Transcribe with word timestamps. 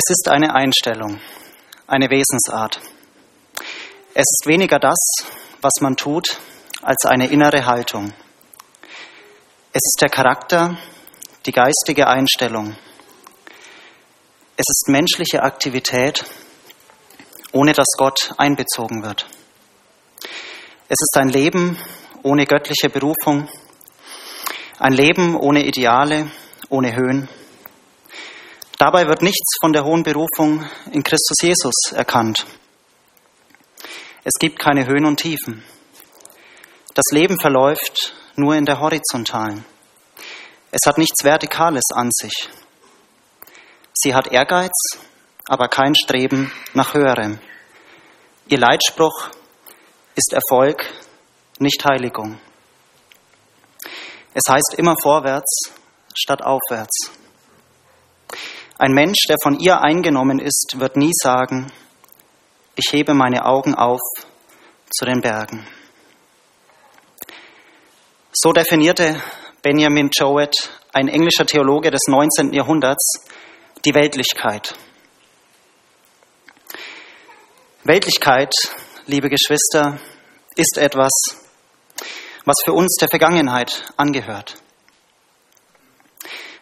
Es 0.00 0.10
ist 0.10 0.28
eine 0.28 0.54
Einstellung, 0.54 1.18
eine 1.88 2.08
Wesensart. 2.08 2.80
Es 4.14 4.26
ist 4.30 4.44
weniger 4.46 4.78
das, 4.78 4.96
was 5.60 5.72
man 5.80 5.96
tut, 5.96 6.38
als 6.82 7.04
eine 7.04 7.26
innere 7.26 7.66
Haltung. 7.66 8.12
Es 9.72 9.82
ist 9.82 9.98
der 10.00 10.08
Charakter, 10.08 10.78
die 11.46 11.50
geistige 11.50 12.06
Einstellung. 12.06 12.76
Es 14.56 14.66
ist 14.68 14.84
menschliche 14.86 15.42
Aktivität, 15.42 16.24
ohne 17.50 17.72
dass 17.72 17.88
Gott 17.96 18.34
einbezogen 18.38 19.02
wird. 19.02 19.26
Es 20.88 20.98
ist 21.00 21.16
ein 21.16 21.28
Leben 21.28 21.76
ohne 22.22 22.46
göttliche 22.46 22.88
Berufung, 22.88 23.48
ein 24.78 24.92
Leben 24.92 25.34
ohne 25.34 25.64
Ideale, 25.64 26.30
ohne 26.68 26.94
Höhen. 26.94 27.28
Dabei 28.78 29.08
wird 29.08 29.22
nichts 29.22 29.56
von 29.60 29.72
der 29.72 29.84
hohen 29.84 30.04
Berufung 30.04 30.64
in 30.92 31.02
Christus 31.02 31.36
Jesus 31.42 31.74
erkannt. 31.92 32.46
Es 34.22 34.34
gibt 34.38 34.60
keine 34.60 34.86
Höhen 34.86 35.04
und 35.04 35.18
Tiefen. 35.18 35.64
Das 36.94 37.06
Leben 37.10 37.40
verläuft 37.40 38.14
nur 38.36 38.54
in 38.54 38.66
der 38.66 38.78
horizontalen. 38.78 39.64
Es 40.70 40.86
hat 40.86 40.96
nichts 40.96 41.24
Vertikales 41.24 41.82
an 41.92 42.10
sich. 42.12 42.48
Sie 43.94 44.14
hat 44.14 44.28
Ehrgeiz, 44.28 44.74
aber 45.46 45.66
kein 45.66 45.96
Streben 45.96 46.52
nach 46.72 46.94
Höherem. 46.94 47.40
Ihr 48.46 48.58
Leitspruch 48.58 49.30
ist 50.14 50.32
Erfolg, 50.32 50.88
nicht 51.58 51.84
Heiligung. 51.84 52.38
Es 54.34 54.44
heißt 54.48 54.74
immer 54.76 54.94
vorwärts 55.02 55.72
statt 56.14 56.42
aufwärts. 56.42 57.17
Ein 58.80 58.92
Mensch, 58.92 59.26
der 59.28 59.38
von 59.42 59.58
ihr 59.58 59.80
eingenommen 59.80 60.38
ist, 60.38 60.76
wird 60.76 60.96
nie 60.96 61.10
sagen, 61.12 61.72
ich 62.76 62.92
hebe 62.92 63.12
meine 63.12 63.44
Augen 63.44 63.74
auf 63.74 63.98
zu 64.88 65.04
den 65.04 65.20
Bergen. 65.20 65.66
So 68.32 68.52
definierte 68.52 69.20
Benjamin 69.62 70.10
Jowett, 70.12 70.70
ein 70.92 71.08
englischer 71.08 71.44
Theologe 71.44 71.90
des 71.90 72.02
19. 72.06 72.52
Jahrhunderts, 72.52 73.24
die 73.84 73.94
Weltlichkeit. 73.94 74.76
Weltlichkeit, 77.82 78.54
liebe 79.06 79.28
Geschwister, 79.28 79.98
ist 80.54 80.78
etwas, 80.78 81.10
was 82.44 82.56
für 82.64 82.74
uns 82.74 82.94
der 83.00 83.08
Vergangenheit 83.08 83.92
angehört. 83.96 84.62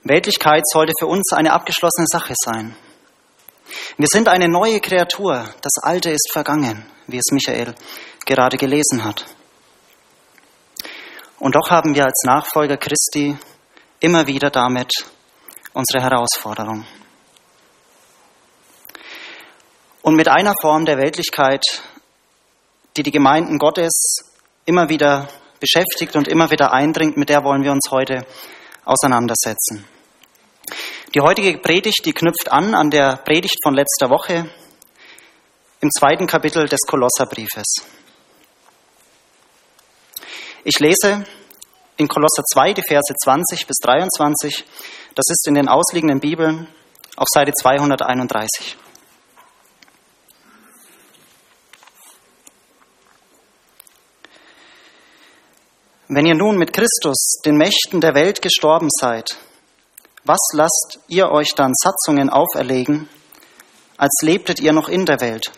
Weltlichkeit 0.09 0.63
sollte 0.67 0.93
für 0.99 1.07
uns 1.07 1.33
eine 1.33 1.53
abgeschlossene 1.53 2.07
Sache 2.11 2.35
sein. 2.37 2.77
Wir 3.97 4.07
sind 4.09 4.29
eine 4.29 4.49
neue 4.49 4.81
Kreatur, 4.81 5.45
das 5.63 5.83
Alte 5.83 6.11
ist 6.11 6.31
vergangen, 6.33 6.87
wie 7.07 7.19
es 7.19 7.33
Michael 7.33 7.75
gerade 8.25 8.57
gelesen 8.57 9.05
hat. 9.05 9.27
Und 11.39 11.55
doch 11.55 11.71
haben 11.71 11.95
wir 11.95 12.05
als 12.05 12.23
Nachfolger 12.25 12.77
Christi 12.77 13.37
immer 14.01 14.27
wieder 14.27 14.51
damit 14.51 14.93
unsere 15.73 16.03
Herausforderung. 16.03 16.87
Und 20.03 20.15
mit 20.15 20.29
einer 20.29 20.55
Form 20.61 20.85
der 20.87 20.99
Weltlichkeit, 20.99 21.65
die 22.97 23.03
die 23.03 23.11
Gemeinden 23.11 23.59
Gottes 23.59 24.19
immer 24.65 24.89
wieder 24.89 25.29
beschäftigt 25.61 26.17
und 26.17 26.29
immer 26.29 26.51
wieder 26.51 26.73
eindringt, 26.73 27.17
mit 27.17 27.29
der 27.29 27.43
wollen 27.45 27.65
wir 27.65 27.73
uns 27.73 27.91
heute 27.91 28.25
auseinandersetzen. 28.85 29.85
Die 31.17 31.23
heutige 31.23 31.57
Predigt, 31.57 32.05
die 32.05 32.13
knüpft 32.13 32.53
an 32.53 32.75
an 32.75 32.91
der 32.91 33.17
Predigt 33.17 33.57
von 33.65 33.73
letzter 33.73 34.11
Woche 34.11 34.51
im 35.81 35.91
zweiten 35.91 36.27
Kapitel 36.27 36.69
des 36.69 36.81
Kolosserbriefes. 36.87 37.77
Ich 40.63 40.79
lese 40.79 41.25
in 41.97 42.07
Kolosser 42.07 42.43
2 42.53 42.75
die 42.75 42.83
Verse 42.83 43.15
20 43.25 43.67
bis 43.67 43.77
23. 43.79 44.63
Das 45.15 45.25
ist 45.31 45.49
in 45.49 45.55
den 45.55 45.69
ausliegenden 45.71 46.21
Bibeln 46.21 46.69
auf 47.17 47.29
Seite 47.33 47.53
231. 47.55 48.77
Wenn 56.09 56.27
ihr 56.27 56.35
nun 56.35 56.59
mit 56.59 56.75
Christus 56.75 57.41
den 57.43 57.57
Mächten 57.57 58.03
der 58.03 58.15
Welt 58.15 58.43
gestorben 58.43 58.89
seid, 58.91 59.39
was 60.27 60.41
lasst 60.53 60.99
ihr 61.09 61.31
euch 61.31 61.55
dann 61.55 61.73
Satzungen 61.75 62.31
auferlegen, 62.31 63.09
als 63.97 64.13
lebtet 64.23 64.61
ihr 64.61 64.73
noch 64.73 64.89
in 64.89 65.07
der 65.07 65.21
Welt? 65.21 65.53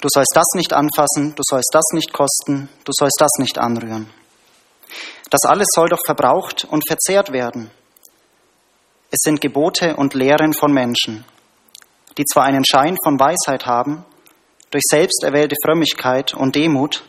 Du 0.00 0.08
sollst 0.12 0.32
das 0.34 0.46
nicht 0.54 0.72
anfassen, 0.72 1.34
du 1.34 1.42
sollst 1.42 1.70
das 1.72 1.84
nicht 1.92 2.12
kosten, 2.12 2.68
du 2.84 2.92
sollst 2.92 3.16
das 3.20 3.32
nicht 3.38 3.58
anrühren. 3.58 4.10
Das 5.30 5.42
alles 5.44 5.68
soll 5.74 5.88
doch 5.88 6.00
verbraucht 6.04 6.64
und 6.64 6.86
verzehrt 6.86 7.32
werden. 7.32 7.70
Es 9.10 9.20
sind 9.22 9.40
Gebote 9.40 9.96
und 9.96 10.14
Lehren 10.14 10.52
von 10.52 10.72
Menschen, 10.72 11.24
die 12.16 12.24
zwar 12.24 12.44
einen 12.44 12.64
Schein 12.64 12.96
von 13.02 13.18
Weisheit 13.18 13.66
haben, 13.66 14.04
durch 14.70 14.84
selbst 14.88 15.22
erwählte 15.22 15.56
Frömmigkeit 15.64 16.34
und 16.34 16.56
Demut 16.56 17.04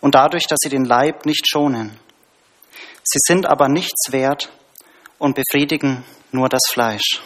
und 0.00 0.14
dadurch, 0.14 0.46
dass 0.46 0.58
sie 0.62 0.68
den 0.68 0.84
Leib 0.84 1.26
nicht 1.26 1.48
schonen. 1.48 1.98
Sie 3.04 3.18
sind 3.26 3.46
aber 3.46 3.68
nichts 3.68 4.12
wert, 4.12 4.50
und 5.22 5.36
befriedigen 5.36 6.04
nur 6.32 6.48
das 6.48 6.62
Fleisch. 6.68 7.22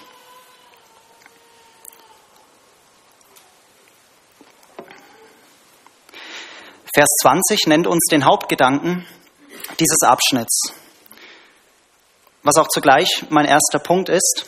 Vers 6.95 7.09
20 7.23 7.67
nennt 7.69 7.87
uns 7.87 8.05
den 8.11 8.27
Hauptgedanken 8.27 9.07
dieses 9.81 10.03
Abschnitts, 10.03 10.75
was 12.43 12.59
auch 12.59 12.69
zugleich 12.69 13.25
mein 13.31 13.47
erster 13.47 13.79
Punkt 13.79 14.11
ist. 14.11 14.45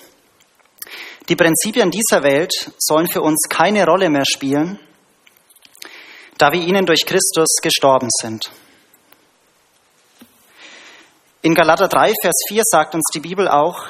Die 1.30 1.36
Prinzipien 1.36 1.90
dieser 1.90 2.22
Welt 2.22 2.52
sollen 2.78 3.08
für 3.10 3.22
uns 3.22 3.48
keine 3.48 3.86
Rolle 3.86 4.10
mehr 4.10 4.24
spielen, 4.30 4.78
da 6.36 6.52
wir 6.52 6.60
ihnen 6.60 6.84
durch 6.84 7.06
Christus 7.06 7.56
gestorben 7.62 8.08
sind. 8.20 8.50
In 11.40 11.54
Galater 11.54 11.86
3, 11.86 12.14
Vers 12.20 12.34
4 12.48 12.62
sagt 12.64 12.96
uns 12.96 13.04
die 13.14 13.20
Bibel 13.20 13.46
auch, 13.46 13.86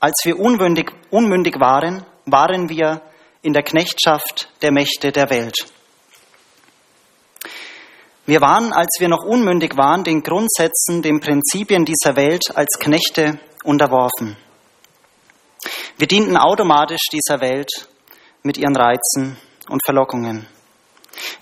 als 0.00 0.14
wir 0.24 0.38
unmündig, 0.38 0.90
unmündig 1.10 1.60
waren, 1.60 2.06
waren 2.24 2.70
wir 2.70 3.02
in 3.42 3.52
der 3.52 3.62
Knechtschaft 3.62 4.48
der 4.62 4.72
Mächte 4.72 5.12
der 5.12 5.28
Welt. 5.28 5.56
Wir 8.24 8.40
waren, 8.40 8.72
als 8.72 8.96
wir 8.98 9.08
noch 9.08 9.24
unmündig 9.24 9.76
waren, 9.76 10.04
den 10.04 10.22
Grundsätzen, 10.22 11.02
den 11.02 11.20
Prinzipien 11.20 11.84
dieser 11.84 12.16
Welt 12.16 12.44
als 12.54 12.78
Knechte 12.78 13.40
unterworfen. 13.62 14.38
Wir 15.98 16.06
dienten 16.06 16.38
automatisch 16.38 17.08
dieser 17.12 17.42
Welt 17.42 17.88
mit 18.42 18.56
ihren 18.56 18.74
Reizen 18.74 19.36
und 19.68 19.84
Verlockungen. 19.84 20.46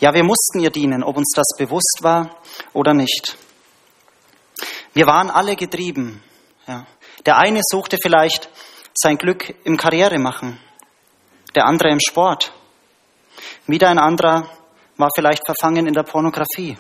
Ja, 0.01 0.13
wir 0.15 0.25
mussten 0.25 0.59
ihr 0.59 0.71
dienen, 0.71 1.05
ob 1.05 1.17
uns 1.17 1.33
das 1.37 1.57
bewusst 1.57 2.01
war 2.03 2.39
oder 2.73 2.93
nicht. 2.93 3.37
Wir 4.95 5.07
waren 5.07 5.29
alle 5.29 5.57
getrieben. 5.57 6.23
Ja. 6.67 6.87
Der 7.27 7.37
eine 7.37 7.61
suchte 7.63 7.99
vielleicht 8.01 8.49
sein 8.95 9.19
Glück 9.19 9.55
im 9.65 9.77
Karrieremachen, 9.77 10.59
der 11.55 11.67
andere 11.67 11.91
im 11.91 12.01
Sport. 12.01 12.53
Wieder 13.67 13.89
ein 13.91 13.99
anderer 13.99 14.49
war 14.97 15.09
vielleicht 15.15 15.45
verfangen 15.45 15.87
in 15.87 15.95
der 15.95 16.05
Pornografie. 16.05 16.77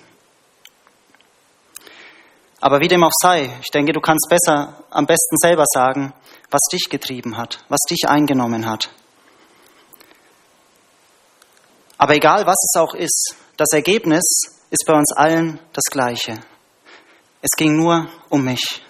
Aber 2.61 2.81
wie 2.81 2.89
dem 2.89 3.03
auch 3.03 3.13
sei, 3.21 3.51
ich 3.61 3.71
denke, 3.71 3.93
du 3.93 4.01
kannst 4.01 4.29
besser, 4.31 4.85
am 4.91 5.07
besten 5.07 5.37
selber 5.37 5.65
sagen, 5.67 6.15
was 6.51 6.61
dich 6.73 6.89
getrieben 6.89 7.37
hat, 7.37 7.65
was 7.69 7.81
dich 7.91 8.09
eingenommen 8.09 8.67
hat. 8.67 8.91
Aber 11.99 12.15
egal 12.15 12.47
was 12.47 12.57
es 12.57 12.81
auch 12.81 12.95
ist, 12.95 13.37
das 13.57 13.69
Ergebnis 13.73 14.23
ist 14.71 14.85
bei 14.87 14.95
uns 14.95 15.13
allen 15.17 15.59
das 15.73 15.85
gleiche. 15.91 16.39
Es 17.47 17.51
ging 17.59 17.77
nur 17.77 18.09
um 18.31 18.43
mich. 18.43 18.81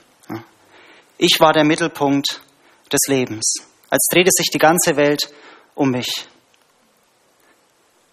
Ich 1.18 1.40
war 1.40 1.52
der 1.52 1.64
Mittelpunkt 1.64 2.40
des 2.92 3.00
Lebens, 3.08 3.56
als 3.90 4.06
drehte 4.12 4.30
sich 4.30 4.46
die 4.46 4.58
ganze 4.58 4.94
Welt 4.94 5.28
um 5.74 5.90
mich. 5.90 6.28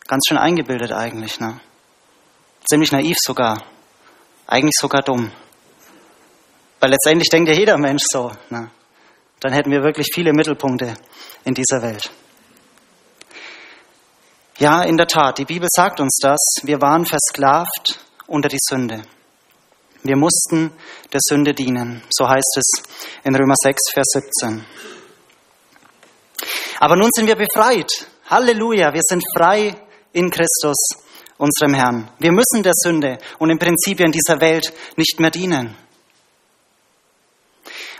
Ganz 0.07 0.23
schön 0.27 0.39
eingebildet 0.39 0.93
eigentlich, 0.93 1.39
ne? 1.39 1.59
Ziemlich 2.67 2.91
naiv 2.91 3.17
sogar. 3.19 3.63
Eigentlich 4.47 4.73
sogar 4.79 5.03
dumm. 5.03 5.31
Weil 6.79 6.89
letztendlich 6.89 7.29
denkt 7.29 7.47
ja 7.47 7.55
jeder 7.55 7.77
Mensch 7.77 8.01
so. 8.11 8.31
Ne? 8.49 8.71
Dann 9.41 9.53
hätten 9.53 9.69
wir 9.69 9.83
wirklich 9.83 10.07
viele 10.11 10.33
Mittelpunkte 10.33 10.95
in 11.43 11.53
dieser 11.53 11.83
Welt. 11.83 12.09
Ja, 14.57 14.81
in 14.81 14.97
der 14.97 15.07
Tat, 15.07 15.37
die 15.37 15.45
Bibel 15.45 15.67
sagt 15.71 15.99
uns 15.99 16.17
das. 16.19 16.39
Wir 16.63 16.81
waren 16.81 17.05
versklavt 17.05 17.99
unter 18.25 18.49
die 18.49 18.59
Sünde. 18.59 19.03
Wir 20.03 20.17
mussten 20.17 20.71
der 21.13 21.19
Sünde 21.21 21.53
dienen. 21.53 22.03
So 22.09 22.27
heißt 22.27 22.57
es 22.57 22.83
in 23.23 23.35
Römer 23.35 23.55
6, 23.61 23.91
Vers 23.93 24.07
17. 24.13 24.65
Aber 26.79 26.95
nun 26.95 27.09
sind 27.13 27.27
wir 27.27 27.35
befreit. 27.35 27.91
Halleluja, 28.29 28.93
wir 28.93 29.01
sind 29.03 29.23
frei 29.37 29.75
in 30.13 30.31
Christus, 30.31 30.77
unserem 31.37 31.75
Herrn. 31.75 32.09
Wir 32.17 32.31
müssen 32.31 32.63
der 32.63 32.73
Sünde 32.73 33.19
und 33.37 33.49
den 33.49 33.59
Prinzipien 33.59 34.11
dieser 34.11 34.41
Welt 34.41 34.73
nicht 34.95 35.19
mehr 35.19 35.31
dienen. 35.31 35.77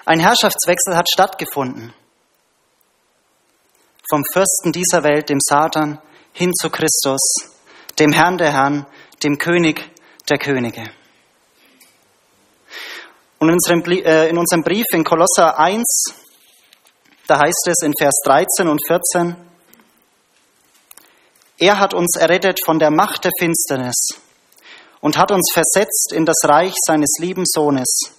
Ein 0.06 0.20
Herrschaftswechsel 0.20 0.96
hat 0.96 1.08
stattgefunden. 1.10 1.94
Vom 4.10 4.24
Fürsten 4.34 4.72
dieser 4.72 5.04
Welt, 5.04 5.30
dem 5.30 5.40
Satan, 5.40 6.02
hin 6.34 6.52
zu 6.54 6.70
Christus, 6.70 7.22
dem 8.00 8.12
Herrn 8.12 8.38
der 8.38 8.52
Herren, 8.52 8.88
dem 9.24 9.38
König 9.38 9.92
der 10.28 10.40
Könige. 10.40 10.92
Und 13.42 13.50
in 13.50 13.56
unserem, 13.56 13.82
äh, 14.06 14.30
in 14.30 14.38
unserem 14.38 14.62
Brief 14.62 14.86
in 14.92 15.04
Kolosser 15.04 15.58
1, 15.58 16.14
da 17.26 17.40
heißt 17.40 17.68
es 17.70 17.82
in 17.82 17.92
Vers 17.98 18.22
13 18.24 18.68
und 18.68 18.80
14, 18.86 19.36
er 21.58 21.80
hat 21.80 21.96
uns 21.96 22.18
errettet 22.18 22.60
von 22.64 22.78
der 22.78 22.92
Macht 22.92 23.24
der 23.24 23.32
Finsternis 23.40 24.10
und 25.00 25.18
hat 25.18 25.32
uns 25.32 25.50
versetzt 25.52 26.14
in 26.14 26.24
das 26.28 26.38
Reich 26.44 26.76
seines 26.86 27.18
lieben 27.18 27.46
Sohnes, 27.48 28.12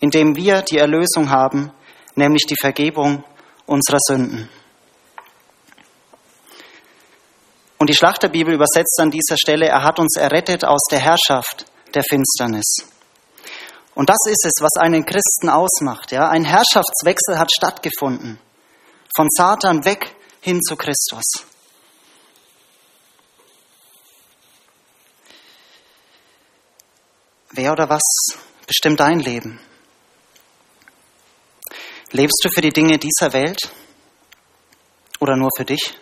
in 0.00 0.08
dem 0.08 0.36
wir 0.36 0.62
die 0.62 0.78
Erlösung 0.78 1.28
haben, 1.28 1.70
nämlich 2.14 2.46
die 2.46 2.56
Vergebung 2.58 3.24
unserer 3.66 3.98
Sünden. 4.00 4.48
Und 7.76 7.90
die 7.90 7.94
Schlachterbibel 7.94 8.54
übersetzt 8.54 8.98
an 9.00 9.10
dieser 9.10 9.36
Stelle, 9.36 9.66
er 9.66 9.82
hat 9.82 9.98
uns 9.98 10.16
errettet 10.16 10.64
aus 10.64 10.84
der 10.90 11.00
Herrschaft 11.00 11.66
der 11.92 12.04
Finsternis. 12.08 12.91
Und 13.94 14.08
das 14.08 14.18
ist 14.26 14.46
es, 14.46 14.62
was 14.62 14.80
einen 14.80 15.04
Christen 15.04 15.48
ausmacht. 15.48 16.12
Ja? 16.12 16.28
Ein 16.28 16.44
Herrschaftswechsel 16.44 17.38
hat 17.38 17.50
stattgefunden. 17.52 18.38
Von 19.14 19.28
Satan 19.30 19.84
weg 19.84 20.14
hin 20.40 20.60
zu 20.62 20.76
Christus. 20.76 21.24
Wer 27.50 27.72
oder 27.72 27.90
was 27.90 28.02
bestimmt 28.66 29.00
dein 29.00 29.20
Leben? 29.20 29.60
Lebst 32.10 32.42
du 32.44 32.48
für 32.48 32.62
die 32.62 32.72
Dinge 32.72 32.98
dieser 32.98 33.34
Welt 33.34 33.70
oder 35.20 35.36
nur 35.36 35.50
für 35.54 35.66
dich? 35.66 35.98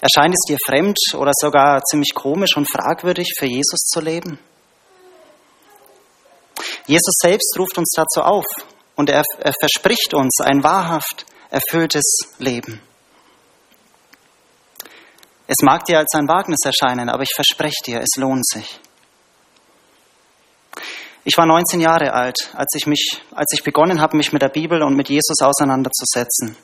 Erscheint 0.00 0.34
es 0.34 0.44
dir 0.48 0.58
fremd 0.66 0.98
oder 1.14 1.30
sogar 1.34 1.80
ziemlich 1.84 2.12
komisch 2.14 2.56
und 2.56 2.70
fragwürdig, 2.70 3.32
für 3.38 3.46
Jesus 3.46 3.80
zu 3.86 4.00
leben? 4.00 4.38
Jesus 6.86 7.14
selbst 7.20 7.56
ruft 7.58 7.78
uns 7.78 7.92
dazu 7.96 8.22
auf 8.22 8.44
und 8.94 9.10
er, 9.10 9.22
er 9.40 9.52
verspricht 9.58 10.14
uns 10.14 10.40
ein 10.40 10.62
wahrhaft 10.62 11.26
erfülltes 11.50 12.04
Leben. 12.38 12.80
Es 15.48 15.56
mag 15.62 15.84
dir 15.84 15.98
als 15.98 16.12
ein 16.14 16.28
Wagnis 16.28 16.64
erscheinen, 16.64 17.08
aber 17.08 17.22
ich 17.22 17.32
verspreche 17.34 17.82
dir, 17.84 18.00
es 18.00 18.16
lohnt 18.16 18.46
sich. 18.46 18.80
Ich 21.24 21.36
war 21.36 21.46
19 21.46 21.80
Jahre 21.80 22.12
alt, 22.12 22.36
als 22.54 22.72
ich, 22.76 22.86
mich, 22.86 23.20
als 23.34 23.52
ich 23.52 23.64
begonnen 23.64 24.00
habe, 24.00 24.16
mich 24.16 24.32
mit 24.32 24.42
der 24.42 24.48
Bibel 24.48 24.82
und 24.82 24.94
mit 24.94 25.08
Jesus 25.08 25.40
auseinanderzusetzen. 25.40 26.56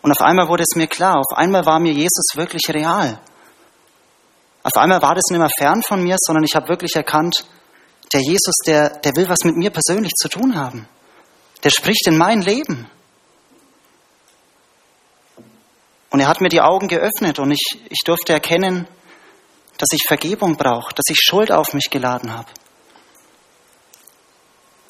Und 0.00 0.12
auf 0.12 0.20
einmal 0.20 0.48
wurde 0.48 0.62
es 0.62 0.76
mir 0.76 0.86
klar, 0.86 1.18
auf 1.18 1.36
einmal 1.36 1.66
war 1.66 1.78
mir 1.78 1.92
Jesus 1.92 2.24
wirklich 2.34 2.68
real. 2.70 3.20
Auf 4.62 4.76
einmal 4.76 5.02
war 5.02 5.14
das 5.14 5.24
nicht 5.30 5.38
mehr 5.38 5.50
fern 5.58 5.82
von 5.82 6.02
mir, 6.02 6.16
sondern 6.18 6.44
ich 6.44 6.54
habe 6.54 6.68
wirklich 6.68 6.94
erkannt, 6.96 7.44
der 8.12 8.20
Jesus, 8.20 8.56
der, 8.66 8.90
der 9.00 9.16
will 9.16 9.28
was 9.28 9.44
mit 9.44 9.56
mir 9.56 9.70
persönlich 9.70 10.12
zu 10.14 10.28
tun 10.28 10.56
haben. 10.56 10.88
Der 11.62 11.70
spricht 11.70 12.06
in 12.06 12.16
mein 12.16 12.40
Leben. 12.40 12.88
Und 16.10 16.20
er 16.20 16.28
hat 16.28 16.40
mir 16.40 16.48
die 16.48 16.60
Augen 16.60 16.88
geöffnet 16.88 17.38
und 17.38 17.50
ich, 17.50 17.78
ich 17.90 18.00
durfte 18.04 18.32
erkennen, 18.32 18.88
dass 19.76 19.88
ich 19.92 20.04
Vergebung 20.06 20.56
brauche, 20.56 20.94
dass 20.94 21.04
ich 21.08 21.18
Schuld 21.20 21.52
auf 21.52 21.74
mich 21.74 21.90
geladen 21.90 22.32
habe, 22.32 22.50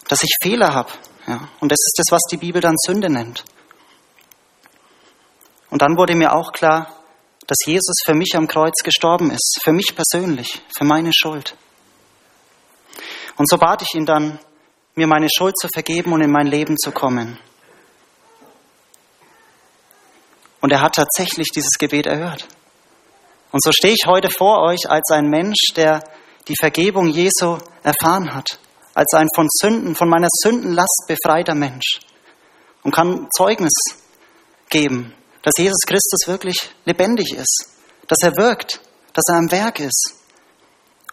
dass 0.08 0.22
ich 0.22 0.30
Fehler 0.42 0.72
habe. 0.72 0.92
Ja. 1.26 1.48
Und 1.60 1.70
das 1.70 1.78
ist 1.78 1.98
das, 1.98 2.06
was 2.10 2.22
die 2.30 2.38
Bibel 2.38 2.60
dann 2.62 2.76
Sünde 2.78 3.10
nennt. 3.10 3.44
Und 5.70 5.82
dann 5.82 5.98
wurde 5.98 6.14
mir 6.14 6.32
auch 6.32 6.52
klar, 6.52 6.94
dass 7.46 7.58
Jesus 7.66 7.96
für 8.04 8.14
mich 8.14 8.34
am 8.34 8.48
Kreuz 8.48 8.82
gestorben 8.82 9.30
ist, 9.30 9.60
für 9.62 9.72
mich 9.72 9.94
persönlich, 9.94 10.62
für 10.76 10.84
meine 10.84 11.12
Schuld. 11.12 11.56
Und 13.38 13.48
so 13.48 13.56
bat 13.56 13.80
ich 13.80 13.94
ihn 13.94 14.04
dann, 14.04 14.38
mir 14.94 15.06
meine 15.06 15.28
Schuld 15.34 15.54
zu 15.58 15.68
vergeben 15.72 16.12
und 16.12 16.20
in 16.20 16.30
mein 16.30 16.46
Leben 16.46 16.76
zu 16.76 16.90
kommen. 16.90 17.38
Und 20.60 20.72
er 20.72 20.82
hat 20.82 20.96
tatsächlich 20.96 21.48
dieses 21.54 21.78
Gebet 21.78 22.06
erhört. 22.06 22.46
Und 23.50 23.62
so 23.62 23.72
stehe 23.72 23.94
ich 23.94 24.06
heute 24.06 24.28
vor 24.28 24.62
euch 24.62 24.90
als 24.90 25.10
ein 25.10 25.30
Mensch, 25.30 25.72
der 25.76 26.04
die 26.48 26.56
Vergebung 26.58 27.06
Jesu 27.06 27.58
erfahren 27.82 28.34
hat, 28.34 28.58
als 28.92 29.14
ein 29.14 29.28
von 29.34 29.46
Sünden, 29.50 29.94
von 29.94 30.08
meiner 30.10 30.28
Sündenlast 30.42 31.04
befreiter 31.06 31.54
Mensch 31.54 32.00
und 32.82 32.92
kann 32.92 33.28
Zeugnis 33.34 33.72
geben 34.68 35.14
dass 35.48 35.64
Jesus 35.64 35.80
Christus 35.86 36.26
wirklich 36.26 36.70
lebendig 36.84 37.32
ist, 37.32 37.68
dass 38.06 38.18
er 38.22 38.36
wirkt, 38.36 38.80
dass 39.14 39.24
er 39.28 39.36
am 39.36 39.50
Werk 39.50 39.80
ist 39.80 40.14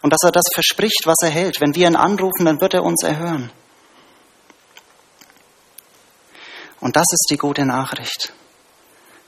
und 0.06 0.12
dass 0.12 0.22
er 0.22 0.30
das 0.30 0.44
verspricht, 0.54 1.02
was 1.04 1.16
er 1.20 1.30
hält. 1.30 1.60
Wenn 1.60 1.74
wir 1.74 1.88
ihn 1.88 1.96
anrufen, 1.96 2.44
dann 2.44 2.60
wird 2.60 2.74
er 2.74 2.84
uns 2.84 3.02
erhören. 3.02 3.50
Und 6.78 6.94
das 6.94 7.06
ist 7.10 7.26
die 7.28 7.36
gute 7.36 7.66
Nachricht, 7.66 8.32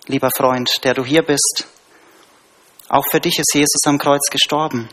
lieber 0.07 0.31
Freund, 0.37 0.85
der 0.85 0.95
du 0.95 1.05
hier 1.05 1.23
bist. 1.23 1.67
Auch 2.89 3.05
für 3.11 3.19
dich 3.19 3.41
ist 3.41 3.53
Jesus 3.53 3.83
am 3.87 3.99
Kreuz 3.99 4.31
gestorben. 4.31 4.89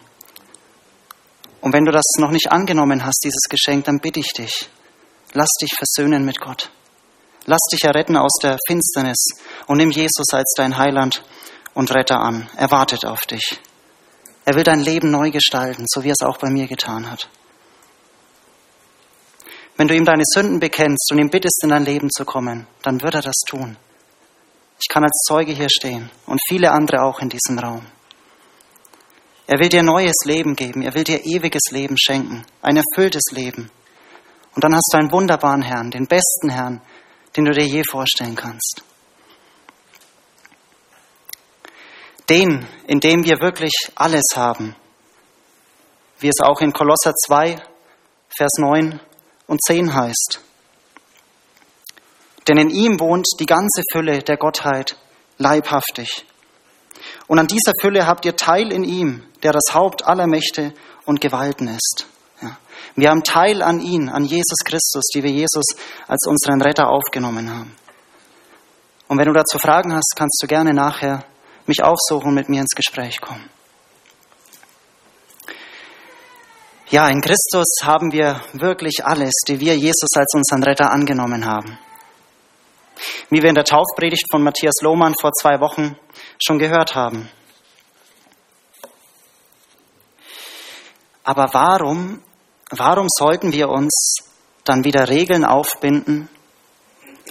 Und 1.61 1.71
wenn 1.71 1.85
du 1.85 1.91
das 1.91 2.15
noch 2.17 2.31
nicht 2.31 2.51
angenommen 2.51 3.05
hast, 3.05 3.19
dieses 3.23 3.43
Geschenk, 3.47 3.85
dann 3.85 3.99
bitte 3.99 4.21
ich 4.21 4.33
dich, 4.35 4.67
lass 5.33 5.51
dich 5.61 5.69
versöhnen 5.77 6.25
mit 6.25 6.39
Gott. 6.39 6.71
Lass 7.45 7.61
dich 7.71 7.83
erretten 7.83 8.18
aus 8.18 8.39
der 8.42 8.57
Finsternis 8.68 9.23
und 9.68 9.77
nimm 9.77 9.92
Jesus 9.92 10.33
als 10.33 10.51
dein 10.57 10.80
Heiland 10.80 11.23
und 11.75 11.94
Retter 11.94 12.19
an. 12.21 12.49
Er 12.57 12.71
wartet 12.71 13.06
auf 13.06 13.27
dich. 13.27 13.59
Er 14.45 14.56
will 14.56 14.64
dein 14.64 14.80
Leben 14.80 15.11
neu 15.11 15.31
gestalten, 15.31 15.85
so 15.87 16.04
wie 16.04 16.09
er 16.09 16.16
es 16.19 16.25
auch 16.25 16.37
bei 16.37 16.49
mir 16.49 16.68
getan 16.68 17.09
hat. 17.09 17.30
Wenn 19.75 19.87
du 19.87 19.95
ihm 19.95 20.06
deine 20.06 20.23
Sünden 20.23 20.59
bekennst 20.59 21.11
und 21.11 21.19
ihm 21.19 21.30
bittest, 21.30 21.64
in 21.64 21.69
dein 21.69 21.83
Leben 21.83 22.09
zu 22.09 22.23
kommen, 22.23 22.68
dann 22.83 23.02
wird 23.02 23.16
er 23.16 23.21
das 23.21 23.35
tun. 23.47 23.75
Ich 24.80 24.87
kann 24.87 25.04
als 25.04 25.23
Zeuge 25.28 25.52
hier 25.52 25.69
stehen 25.69 26.09
und 26.28 26.40
viele 26.47 26.71
andere 26.71 27.02
auch 27.02 27.19
in 27.19 27.30
diesem 27.30 27.59
Raum. 27.59 27.85
Er 29.47 29.59
will 29.59 29.69
dir 29.69 29.83
neues 29.83 30.16
Leben 30.25 30.56
geben, 30.56 30.81
er 30.81 30.94
will 30.95 31.04
dir 31.04 31.23
ewiges 31.23 31.71
Leben 31.71 31.97
schenken, 31.97 32.45
ein 32.61 32.78
erfülltes 32.78 33.25
Leben. 33.31 33.69
Und 34.56 34.64
dann 34.64 34.73
hast 34.73 34.90
du 34.92 34.97
einen 34.97 35.11
wunderbaren 35.11 35.61
Herrn, 35.61 35.92
den 35.92 36.07
besten 36.07 36.49
Herrn, 36.49 36.81
den 37.35 37.45
du 37.45 37.52
dir 37.52 37.66
je 37.66 37.83
vorstellen 37.90 38.35
kannst. 38.35 38.83
Den, 42.29 42.67
in 42.87 42.99
dem 42.99 43.23
wir 43.23 43.39
wirklich 43.39 43.73
alles 43.95 44.23
haben, 44.35 44.75
wie 46.19 46.29
es 46.29 46.41
auch 46.44 46.61
in 46.61 46.73
Kolosser 46.73 47.13
2, 47.25 47.57
Vers 48.35 48.51
9 48.57 48.99
und 49.47 49.61
10 49.63 49.94
heißt. 49.94 50.39
Denn 52.47 52.57
in 52.57 52.69
ihm 52.69 52.99
wohnt 52.99 53.27
die 53.39 53.45
ganze 53.45 53.81
Fülle 53.91 54.19
der 54.19 54.37
Gottheit 54.37 54.97
leibhaftig. 55.37 56.25
Und 57.27 57.39
an 57.39 57.47
dieser 57.47 57.73
Fülle 57.79 58.07
habt 58.07 58.25
ihr 58.25 58.35
Teil 58.35 58.71
in 58.71 58.83
ihm, 58.83 59.23
der 59.44 59.51
das 59.51 59.73
Haupt 59.73 60.05
aller 60.05 60.27
Mächte 60.27 60.73
und 61.05 61.21
Gewalten 61.21 61.67
ist. 61.67 62.07
Wir 62.95 63.09
haben 63.09 63.23
Teil 63.23 63.61
an 63.61 63.81
ihn, 63.81 64.09
an 64.09 64.23
Jesus 64.23 64.59
Christus, 64.63 65.03
die 65.13 65.21
wir 65.21 65.31
Jesus 65.31 65.65
als 66.07 66.25
unseren 66.27 66.61
Retter 66.61 66.89
aufgenommen 66.89 67.53
haben. 67.53 67.75
Und 69.07 69.17
wenn 69.17 69.27
du 69.27 69.33
dazu 69.33 69.59
Fragen 69.59 69.94
hast, 69.94 70.13
kannst 70.15 70.39
du 70.41 70.47
gerne 70.47 70.73
nachher 70.73 71.25
mich 71.68 71.84
aufsuchen 71.84 72.30
und 72.30 72.36
mit 72.36 72.50
mir 72.50 72.62
ins 72.62 72.76
Gespräch 72.76 73.22
kommen. 73.22 73.50
Ja, 76.90 77.10
in 77.10 77.22
Christus 77.22 77.68
haben 77.84 78.12
wir 78.12 78.42
wirklich 78.54 79.06
alles, 79.06 79.34
die 79.48 79.60
wir 79.60 79.76
Jesus 79.76 80.10
als 80.16 80.34
unseren 80.36 80.64
Retter 80.64 80.92
angenommen 80.92 81.45
haben. 81.45 81.78
Wie 83.30 83.42
wir 83.42 83.50
in 83.50 83.56
der 83.56 83.66
Taufpredigt 83.66 84.26
von 84.31 84.44
Matthias 84.44 84.76
Lohmann 84.81 85.16
vor 85.19 85.31
zwei 85.34 85.60
Wochen 85.60 85.98
schon 86.44 86.60
gehört 86.60 86.95
haben. 86.95 87.30
Aber 91.24 91.50
warum 91.54 92.22
warum 92.69 93.07
sollten 93.10 93.54
wir 93.54 93.69
uns 93.69 94.18
dann 94.64 94.84
wieder 94.84 95.10
Regeln 95.10 95.45
aufbinden, 95.45 96.30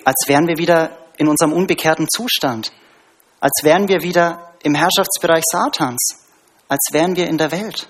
als 0.04 0.24
wären 0.26 0.46
wir 0.46 0.58
wieder 0.58 0.96
in 1.16 1.28
unserem 1.28 1.52
unbekehrten 1.52 2.08
Zustand, 2.08 2.72
als 3.44 3.60
wären 3.62 3.88
wir 3.88 4.00
wieder 4.00 4.54
im 4.62 4.74
Herrschaftsbereich 4.74 5.42
Satans, 5.44 6.00
als 6.66 6.80
wären 6.92 7.14
wir 7.14 7.28
in 7.28 7.36
der 7.36 7.52
Welt. 7.52 7.86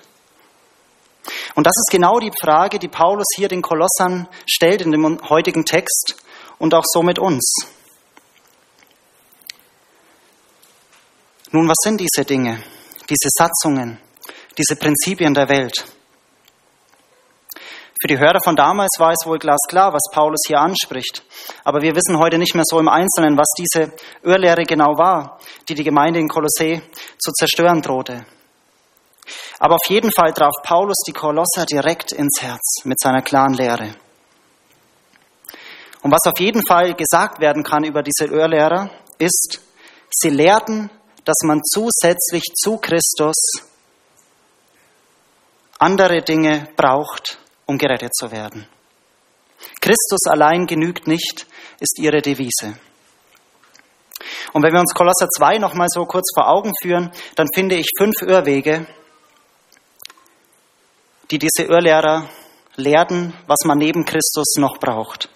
Und 1.55 1.65
das 1.65 1.71
ist 1.77 1.89
genau 1.89 2.19
die 2.19 2.33
Frage, 2.41 2.77
die 2.77 2.89
Paulus 2.89 3.27
hier 3.37 3.47
den 3.47 3.61
Kolossern 3.61 4.27
stellt 4.45 4.81
in 4.81 4.91
dem 4.91 5.17
heutigen 5.29 5.63
Text 5.63 6.17
und 6.57 6.73
auch 6.73 6.83
so 6.83 7.01
mit 7.03 7.19
uns. 7.19 7.55
Nun, 11.51 11.69
was 11.69 11.77
sind 11.81 12.01
diese 12.01 12.25
Dinge, 12.25 12.61
diese 13.09 13.29
Satzungen, 13.29 13.97
diese 14.57 14.75
Prinzipien 14.75 15.33
der 15.33 15.47
Welt? 15.47 15.85
Für 18.05 18.13
die 18.13 18.19
Hörer 18.19 18.39
von 18.39 18.55
damals 18.55 18.99
war 18.99 19.13
es 19.13 19.25
wohl 19.25 19.39
glasklar, 19.39 19.91
was 19.91 20.03
Paulus 20.11 20.41
hier 20.45 20.59
anspricht. 20.59 21.23
Aber 21.63 21.81
wir 21.81 21.95
wissen 21.95 22.19
heute 22.19 22.37
nicht 22.37 22.53
mehr 22.53 22.63
so 22.63 22.77
im 22.77 22.87
Einzelnen, 22.87 23.35
was 23.35 23.47
diese 23.57 23.93
Irrlehre 24.21 24.63
genau 24.63 24.95
war, 24.95 25.39
die 25.67 25.73
die 25.73 25.83
Gemeinde 25.83 26.19
in 26.19 26.27
Kolossee 26.27 26.83
zu 27.17 27.31
zerstören 27.31 27.81
drohte. 27.81 28.23
Aber 29.57 29.73
auf 29.73 29.89
jeden 29.89 30.11
Fall 30.11 30.33
traf 30.33 30.53
Paulus 30.61 30.97
die 31.07 31.13
Kolosser 31.13 31.65
direkt 31.65 32.11
ins 32.11 32.43
Herz 32.43 32.83
mit 32.83 32.99
seiner 32.99 33.23
klaren 33.23 33.55
Lehre. 33.55 33.95
Und 36.03 36.11
was 36.11 36.27
auf 36.27 36.39
jeden 36.39 36.63
Fall 36.63 36.93
gesagt 36.93 37.39
werden 37.39 37.63
kann 37.63 37.85
über 37.85 38.03
diese 38.03 38.25
Irrlehrer, 38.25 38.91
ist, 39.17 39.61
sie 40.11 40.29
lehrten, 40.29 40.91
dass 41.23 41.37
man 41.41 41.59
zusätzlich 41.63 42.43
zu 42.53 42.77
Christus 42.77 43.33
andere 45.79 46.21
Dinge 46.21 46.67
braucht, 46.75 47.39
um 47.65 47.77
gerettet 47.77 48.15
zu 48.15 48.31
werden. 48.31 48.67
Christus 49.81 50.27
allein 50.29 50.65
genügt 50.65 51.07
nicht, 51.07 51.47
ist 51.79 51.99
ihre 51.99 52.21
Devise. 52.21 52.77
Und 54.53 54.63
wenn 54.63 54.73
wir 54.73 54.79
uns 54.79 54.93
Kolosser 54.93 55.27
2 55.29 55.57
nochmal 55.57 55.87
so 55.89 56.05
kurz 56.05 56.31
vor 56.33 56.47
Augen 56.47 56.71
führen, 56.81 57.11
dann 57.35 57.47
finde 57.53 57.75
ich 57.75 57.87
fünf 57.97 58.21
Irrwege, 58.21 58.87
die 61.31 61.39
diese 61.39 61.63
Irrlehrer 61.63 62.29
lehrten, 62.75 63.33
was 63.47 63.59
man 63.65 63.77
neben 63.77 64.05
Christus 64.05 64.55
noch 64.57 64.77
braucht. 64.77 65.29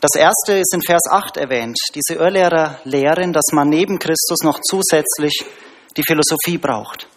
Das 0.00 0.14
erste 0.16 0.54
ist 0.54 0.74
in 0.74 0.82
Vers 0.82 1.02
8 1.10 1.38
erwähnt. 1.38 1.78
Diese 1.94 2.14
Irrlehrer 2.14 2.78
lehren, 2.84 3.32
dass 3.32 3.52
man 3.52 3.68
neben 3.70 3.98
Christus 3.98 4.40
noch 4.42 4.60
zusätzlich 4.60 5.44
die 5.96 6.02
Philosophie 6.02 6.58
braucht. 6.58 7.08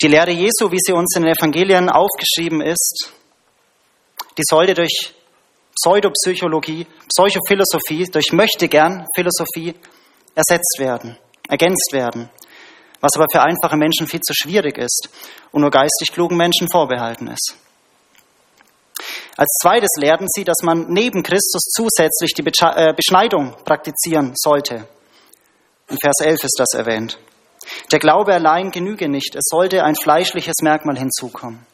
Die 0.00 0.06
Lehre 0.06 0.30
Jesu, 0.30 0.70
wie 0.70 0.78
sie 0.78 0.92
uns 0.92 1.16
in 1.16 1.24
den 1.24 1.34
Evangelien 1.34 1.90
aufgeschrieben 1.90 2.60
ist, 2.60 3.12
die 4.36 4.44
sollte 4.48 4.74
durch 4.74 5.12
Pseudopsychologie, 5.74 6.86
Psychophilosophie, 7.08 8.04
durch 8.04 8.32
Möchtegern 8.32 9.06
Philosophie 9.16 9.74
ersetzt 10.36 10.76
werden, 10.78 11.18
ergänzt 11.48 11.90
werden, 11.92 12.30
was 13.00 13.16
aber 13.16 13.26
für 13.32 13.42
einfache 13.42 13.76
Menschen 13.76 14.06
viel 14.06 14.20
zu 14.20 14.34
schwierig 14.34 14.78
ist 14.78 15.08
und 15.50 15.62
nur 15.62 15.70
geistig 15.70 16.12
klugen 16.12 16.36
Menschen 16.36 16.68
vorbehalten 16.70 17.26
ist. 17.26 17.56
Als 19.36 19.50
zweites 19.62 19.90
lehrten 19.96 20.26
sie, 20.28 20.44
dass 20.44 20.58
man 20.62 20.86
neben 20.88 21.22
Christus 21.22 21.62
zusätzlich 21.74 22.34
die 22.34 22.42
äh, 22.42 22.92
Beschneidung 22.92 23.54
praktizieren 23.64 24.32
sollte. 24.36 24.88
In 25.88 25.96
Vers 26.00 26.20
11 26.20 26.44
ist 26.44 26.56
das 26.58 26.74
erwähnt. 26.74 27.18
Der 27.92 27.98
Glaube 27.98 28.34
allein 28.34 28.70
genüge 28.70 29.08
nicht, 29.08 29.34
es 29.34 29.44
sollte 29.48 29.84
ein 29.84 29.94
fleischliches 29.94 30.56
Merkmal 30.62 30.98
hinzukommen. 30.98 31.66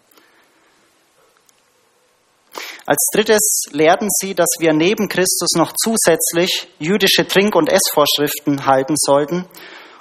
Als 2.86 3.08
drittes 3.14 3.64
lehrten 3.70 4.08
sie, 4.10 4.34
dass 4.34 4.50
wir 4.58 4.74
neben 4.74 5.08
Christus 5.08 5.52
noch 5.56 5.72
zusätzlich 5.72 6.68
jüdische 6.78 7.26
Trink- 7.26 7.56
und 7.56 7.70
Essvorschriften 7.72 8.66
halten 8.66 8.94
sollten 8.96 9.46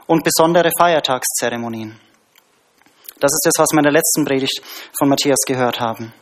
und 0.05 0.23
besondere 0.25 0.69
Feiertagszeremonien. 0.77 1.97
Das 3.19 3.31
ist 3.31 3.45
das, 3.45 3.53
was 3.57 3.69
wir 3.71 3.79
in 3.79 3.83
der 3.83 3.93
letzten 3.93 4.25
Predigt 4.25 4.61
von 4.97 5.07
Matthias 5.07 5.39
gehört 5.47 5.79
haben. 5.79 6.13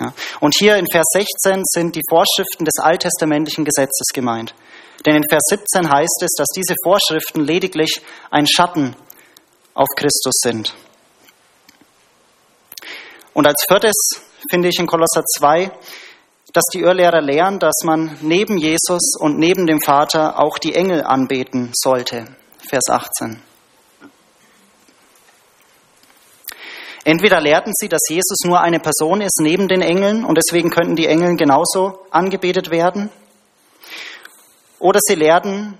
Ja. 0.00 0.12
Und 0.40 0.56
hier 0.58 0.76
in 0.78 0.86
Vers 0.90 1.06
16 1.12 1.62
sind 1.64 1.94
die 1.94 2.02
Vorschriften 2.08 2.64
des 2.64 2.78
alttestamentlichen 2.80 3.64
Gesetzes 3.64 4.08
gemeint. 4.12 4.54
Denn 5.06 5.14
in 5.14 5.22
Vers 5.30 5.44
17 5.48 5.88
heißt 5.92 6.22
es, 6.22 6.34
dass 6.36 6.48
diese 6.56 6.74
Vorschriften 6.82 7.40
lediglich 7.40 8.02
ein 8.30 8.46
Schatten 8.48 8.96
auf 9.74 9.88
Christus 9.96 10.34
sind. 10.42 10.74
Und 13.32 13.46
als 13.46 13.64
viertes 13.68 13.94
finde 14.50 14.68
ich 14.68 14.78
in 14.78 14.86
Kolosser 14.86 15.24
2, 15.24 15.70
dass 16.52 16.64
die 16.72 16.80
Irrlehrer 16.80 17.20
lehren, 17.20 17.58
dass 17.58 17.82
man 17.84 18.18
neben 18.20 18.58
Jesus 18.58 19.14
und 19.18 19.38
neben 19.38 19.66
dem 19.66 19.80
Vater 19.80 20.40
auch 20.40 20.58
die 20.58 20.74
Engel 20.74 21.02
anbeten 21.02 21.70
sollte. 21.74 22.26
Vers 22.68 22.88
18. 22.88 23.40
Entweder 27.04 27.40
lehrten 27.40 27.72
sie, 27.74 27.88
dass 27.88 28.02
Jesus 28.08 28.38
nur 28.44 28.60
eine 28.60 28.78
Person 28.78 29.20
ist 29.20 29.40
neben 29.40 29.68
den 29.68 29.80
Engeln 29.80 30.24
und 30.24 30.36
deswegen 30.36 30.70
könnten 30.70 30.96
die 30.96 31.06
Engel 31.06 31.36
genauso 31.36 32.06
angebetet 32.10 32.70
werden, 32.70 33.10
oder 34.80 34.98
sie 35.02 35.14
lehrten, 35.14 35.78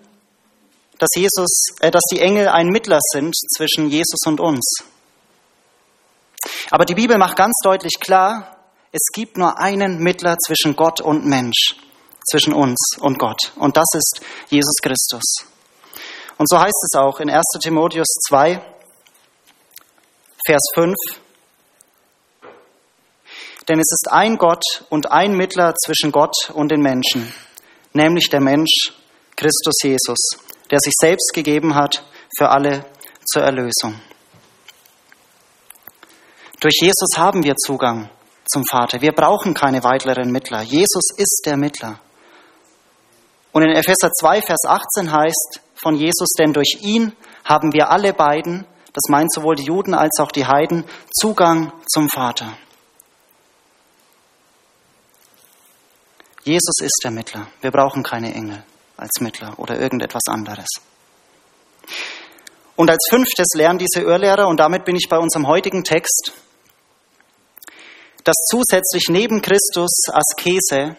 dass 1.00 1.09
Jesus, 1.16 1.64
äh, 1.80 1.90
dass 1.90 2.02
die 2.12 2.21
Engel 2.21 2.47
ein 2.49 2.69
Mittler 2.69 2.99
sind 3.12 3.35
zwischen 3.57 3.88
Jesus 3.88 4.21
und 4.26 4.38
uns. 4.38 4.85
Aber 6.71 6.85
die 6.85 6.95
Bibel 6.95 7.19
macht 7.19 7.37
ganz 7.37 7.54
deutlich 7.64 7.99
klar, 8.00 8.57
es 8.92 9.07
gibt 9.12 9.37
nur 9.37 9.59
einen 9.59 9.99
Mittler 9.99 10.37
zwischen 10.38 10.76
Gott 10.76 11.00
und 11.00 11.25
Mensch, 11.25 11.76
zwischen 12.30 12.52
uns 12.52 12.78
und 13.00 13.19
Gott. 13.19 13.52
Und 13.57 13.76
das 13.76 13.87
ist 13.95 14.21
Jesus 14.49 14.76
Christus. 14.83 15.23
Und 16.37 16.49
so 16.49 16.59
heißt 16.59 16.85
es 16.85 16.99
auch 16.99 17.19
in 17.21 17.30
1 17.30 17.42
Timotheus 17.62 18.09
2, 18.28 18.61
Vers 20.47 20.62
5. 20.75 20.95
Denn 23.69 23.78
es 23.78 23.90
ist 23.90 24.09
ein 24.11 24.37
Gott 24.37 24.64
und 24.90 25.11
ein 25.11 25.35
Mittler 25.35 25.75
zwischen 25.76 26.12
Gott 26.12 26.50
und 26.52 26.71
den 26.71 26.80
Menschen, 26.80 27.33
nämlich 27.92 28.28
der 28.28 28.40
Mensch 28.40 28.92
Christus 29.37 29.76
Jesus, 29.83 30.19
der 30.70 30.78
sich 30.80 30.94
selbst 30.98 31.32
gegeben 31.34 31.74
hat 31.74 32.04
für 32.38 32.48
alle 32.48 32.84
zur 33.24 33.42
Erlösung. 33.42 34.00
Durch 36.60 36.74
Jesus 36.80 37.16
haben 37.16 37.42
wir 37.42 37.56
Zugang 37.56 38.10
zum 38.46 38.64
Vater. 38.64 39.00
Wir 39.00 39.12
brauchen 39.12 39.54
keine 39.54 39.82
weiteren 39.82 40.30
Mittler. 40.30 40.62
Jesus 40.62 41.10
ist 41.16 41.42
der 41.46 41.56
Mittler. 41.56 41.98
Und 43.52 43.62
in 43.62 43.70
Epheser 43.70 44.10
2, 44.12 44.42
Vers 44.42 44.64
18 44.66 45.12
heißt 45.12 45.60
von 45.74 45.96
Jesus, 45.96 46.32
denn 46.38 46.52
durch 46.52 46.78
ihn 46.82 47.12
haben 47.44 47.72
wir 47.72 47.90
alle 47.90 48.12
beiden, 48.12 48.66
das 48.92 49.08
meint 49.08 49.32
sowohl 49.32 49.56
die 49.56 49.64
Juden 49.64 49.94
als 49.94 50.18
auch 50.20 50.30
die 50.30 50.46
Heiden, 50.46 50.84
Zugang 51.10 51.72
zum 51.88 52.08
Vater. 52.08 52.56
Jesus 56.44 56.80
ist 56.80 57.00
der 57.02 57.10
Mittler. 57.10 57.46
Wir 57.60 57.70
brauchen 57.70 58.02
keine 58.02 58.34
Engel 58.34 58.62
als 59.00 59.21
Mittler 59.21 59.59
oder 59.59 59.78
irgendetwas 59.78 60.23
anderes. 60.28 60.69
Und 62.76 62.90
als 62.90 63.07
fünftes 63.11 63.49
lernen 63.54 63.78
diese 63.78 64.00
Irrlehrer, 64.00 64.47
und 64.49 64.59
damit 64.59 64.85
bin 64.85 64.97
ich 64.97 65.09
bei 65.09 65.19
unserem 65.19 65.47
heutigen 65.47 65.85
Text, 65.85 66.33
dass 68.25 68.37
zusätzlich 68.50 69.04
neben 69.09 69.42
Christus 69.42 69.90
Askese 70.12 70.97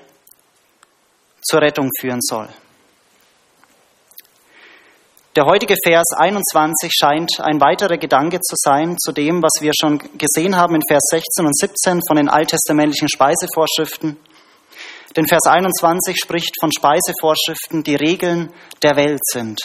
zur 1.41 1.61
Rettung 1.61 1.89
führen 1.99 2.21
soll. 2.21 2.49
Der 5.37 5.45
heutige 5.45 5.75
Vers 5.81 6.07
21 6.17 6.91
scheint 6.93 7.39
ein 7.39 7.61
weiterer 7.61 7.97
Gedanke 7.97 8.41
zu 8.41 8.55
sein 8.57 8.97
zu 8.99 9.13
dem, 9.13 9.41
was 9.41 9.61
wir 9.61 9.71
schon 9.73 9.97
gesehen 10.17 10.57
haben 10.57 10.75
in 10.75 10.81
Vers 10.85 11.03
16 11.09 11.45
und 11.45 11.57
17 11.57 12.01
von 12.05 12.17
den 12.17 12.27
alttestamentlichen 12.27 13.07
Speisevorschriften. 13.07 14.17
Denn 15.15 15.27
Vers 15.27 15.43
21 15.45 16.17
spricht 16.17 16.55
von 16.59 16.71
Speisevorschriften, 16.71 17.83
die 17.83 17.95
Regeln 17.95 18.53
der 18.81 18.95
Welt 18.95 19.21
sind. 19.23 19.59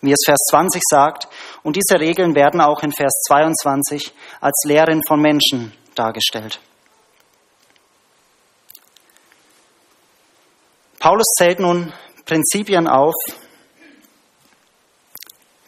Wie 0.00 0.12
es 0.12 0.22
Vers 0.24 0.40
20 0.50 0.82
sagt, 0.84 1.28
und 1.62 1.76
diese 1.76 2.00
Regeln 2.00 2.34
werden 2.34 2.60
auch 2.60 2.82
in 2.82 2.92
Vers 2.92 3.12
22 3.26 4.12
als 4.40 4.62
Lehren 4.66 5.02
von 5.06 5.20
Menschen 5.20 5.72
dargestellt. 5.94 6.58
Paulus 10.98 11.26
zählt 11.38 11.60
nun 11.60 11.92
Prinzipien 12.24 12.86
auf, 12.86 13.14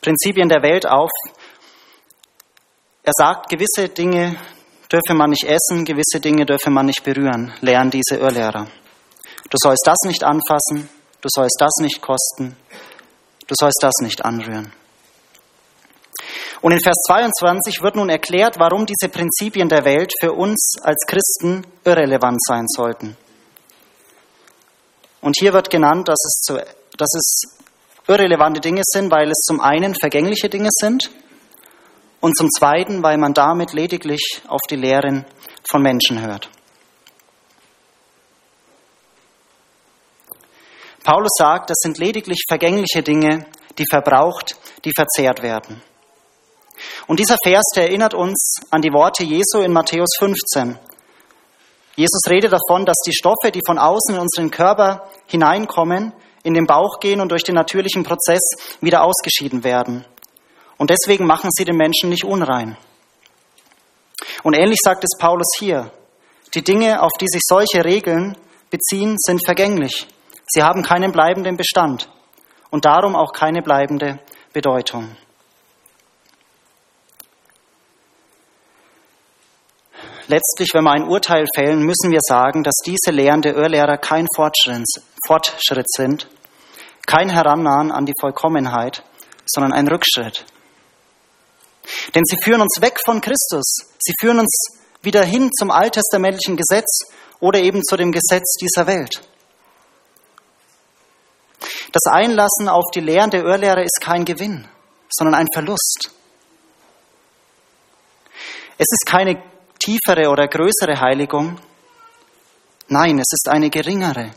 Prinzipien 0.03 0.49
der 0.49 0.63
Welt 0.63 0.87
auf. 0.87 1.11
Er 3.05 3.13
sagt, 3.17 3.49
gewisse 3.49 3.89
Dinge 3.89 4.37
dürfe 4.93 5.15
man 5.15 5.31
nicht 5.31 5.45
essen, 5.45 5.85
gewisse 5.85 6.21
Dinge 6.21 6.45
dürfe 6.45 6.71
man 6.71 6.87
nicht 6.87 7.03
berühren, 7.03 7.53
lehren 7.61 7.91
diese 7.91 8.17
Irrlehrer. 8.17 8.67
Du 9.49 9.57
sollst 9.57 9.83
das 9.87 9.99
nicht 10.05 10.23
anfassen, 10.23 10.89
du 11.21 11.29
sollst 11.31 11.57
das 11.59 11.73
nicht 11.81 12.03
kosten, 12.03 12.57
du 13.47 13.55
sollst 13.59 13.79
das 13.83 13.95
nicht 14.03 14.25
anrühren. 14.25 14.73
Und 16.61 16.73
in 16.73 16.81
Vers 16.81 16.97
22 17.07 17.83
wird 17.83 17.97
nun 17.97 18.09
erklärt, 18.09 18.59
warum 18.59 18.87
diese 18.87 19.09
Prinzipien 19.09 19.69
der 19.69 19.85
Welt 19.85 20.13
für 20.21 20.33
uns 20.33 20.75
als 20.83 21.05
Christen 21.07 21.67
irrelevant 21.85 22.41
sein 22.45 22.67
sollten. 22.69 23.17
Und 25.21 25.37
hier 25.39 25.53
wird 25.53 25.71
genannt, 25.71 26.09
dass 26.09 26.23
es, 26.25 26.41
zu, 26.43 26.55
dass 26.97 27.15
es 27.15 27.43
irrelevante 28.07 28.61
Dinge 28.61 28.83
sind, 28.85 29.11
weil 29.11 29.29
es 29.29 29.41
zum 29.45 29.61
einen 29.61 29.95
vergängliche 29.95 30.49
Dinge 30.49 30.69
sind 30.71 31.11
und 32.23 32.37
zum 32.37 32.49
Zweiten, 32.51 33.03
weil 33.03 33.19
man 33.19 33.35
damit 33.35 33.73
lediglich 33.75 34.41
auf 34.47 34.61
die 34.71 34.77
Lehren 34.77 35.27
von 35.69 35.83
Menschen 35.83 36.23
hört. 36.23 36.49
Paulus 41.05 41.33
sagt, 41.37 41.69
das 41.69 41.79
sind 41.81 41.99
lediglich 41.99 42.45
vergängliche 42.49 43.03
Dinge, 43.03 43.47
die 43.77 43.85
verbraucht, 43.91 44.57
die 44.85 44.93
verzehrt 44.97 45.43
werden. 45.43 45.83
Und 47.09 47.19
dieser 47.19 47.37
Vers, 47.43 47.65
der 47.75 47.89
erinnert 47.89 48.15
uns 48.15 48.61
an 48.71 48.83
die 48.83 48.93
Worte 48.93 49.25
Jesu 49.25 49.61
in 49.61 49.73
Matthäus 49.73 50.11
15. 50.19 50.79
Jesus 51.97 52.21
redet 52.31 52.53
davon, 52.53 52.87
dass 52.87 52.99
die 53.05 53.15
Stoffe, 53.15 53.51
die 53.53 53.63
von 53.67 53.79
außen 53.79 54.15
in 54.15 54.21
unseren 54.21 54.51
Körper 54.53 55.09
hineinkommen, 55.27 56.13
in 56.45 56.55
den 56.55 56.67
Bauch 56.67 57.01
gehen 57.01 57.21
und 57.21 57.31
durch 57.31 57.43
den 57.43 57.57
natürlichen 57.57 58.05
Prozess 58.05 58.41
wieder 58.81 59.03
ausgeschieden 59.03 59.65
werden. 59.65 60.05
Und 60.83 60.91
deswegen 60.91 61.27
machen 61.27 61.49
sie 61.53 61.65
den 61.65 61.77
Menschen 61.77 62.09
nicht 62.09 62.25
unrein. 62.25 62.77
Und 64.43 64.55
ähnlich 64.55 64.81
sagt 64.83 65.05
es 65.05 65.17
Paulus 65.17 65.47
hier. 65.57 65.93
Die 66.57 66.65
Dinge, 66.65 67.01
auf 67.01 67.13
die 67.21 67.29
sich 67.29 67.43
solche 67.45 67.85
Regeln 67.85 68.37
beziehen, 68.69 69.15
sind 69.17 69.45
vergänglich. 69.45 70.09
Sie 70.49 70.61
haben 70.61 70.83
keinen 70.83 71.13
bleibenden 71.13 71.57
Bestand 71.57 72.11
und 72.71 72.85
darum 72.85 73.15
auch 73.15 73.33
keine 73.33 73.63
bleibende 73.63 74.19
Bedeutung. 74.53 75.15
Letztlich, 80.27 80.71
wenn 80.75 80.83
wir 80.83 80.91
ein 80.91 81.07
Urteil 81.07 81.45
fällen, 81.55 81.83
müssen 81.83 82.11
wir 82.11 82.23
sagen, 82.23 82.65
dass 82.65 82.75
diese 82.85 83.13
Lehren 83.13 83.43
der 83.43 83.55
Irrlehrer 83.55 83.99
kein 83.99 84.27
Fortschritt 84.35 85.87
sind, 85.93 86.27
kein 87.07 87.29
Herannahen 87.29 87.93
an 87.93 88.05
die 88.05 88.15
Vollkommenheit, 88.21 89.05
sondern 89.47 89.73
ein 89.73 89.87
Rückschritt. 89.87 90.45
Denn 92.15 92.25
sie 92.25 92.37
führen 92.43 92.61
uns 92.61 92.81
weg 92.81 92.99
von 93.05 93.21
Christus. 93.21 93.65
Sie 93.99 94.15
führen 94.21 94.41
uns 94.41 94.53
wieder 95.03 95.25
hin 95.25 95.51
zum 95.53 95.71
alttestamentlichen 95.71 96.57
Gesetz 96.57 97.01
oder 97.41 97.61
eben 97.61 97.83
zu 97.83 97.97
dem 97.97 98.13
Gesetz 98.13 98.55
dieser 98.61 98.87
Welt. 98.87 99.23
Das 101.93 102.11
Einlassen 102.11 102.69
auf 102.69 102.85
die 102.95 103.01
Lehren 103.01 103.31
der 103.31 103.45
Irrlehrer 103.45 103.83
ist 103.83 104.01
kein 104.01 104.25
Gewinn, 104.25 104.67
sondern 105.11 105.35
ein 105.35 105.47
Verlust. 105.53 106.11
Es 108.79 108.87
ist 108.91 109.07
keine 109.07 109.43
tiefere 109.79 110.31
oder 110.31 110.49
größere 110.49 110.99
Heiligung. 111.01 111.59
Nein, 112.89 113.19
es 113.19 113.33
ist 113.33 113.49
eine 113.49 113.71
geringere, 113.71 114.31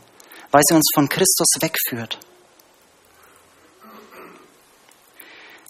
weil 0.50 0.62
sie 0.64 0.74
uns 0.74 0.90
von 0.94 1.08
Christus 1.08 1.48
wegführt. 1.60 2.18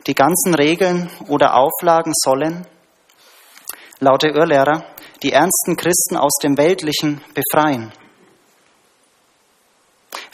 Die 0.06 0.14
ganzen 0.14 0.54
Regeln 0.54 1.10
oder 1.28 1.54
Auflagen 1.54 2.12
sollen, 2.14 2.66
laut 3.98 4.22
der 4.22 4.34
Irrlehrer, 4.34 4.84
die 5.22 5.32
ernsten 5.32 5.76
Christen 5.76 6.16
aus 6.16 6.34
dem 6.42 6.56
Weltlichen 6.56 7.20
befreien. 7.34 7.92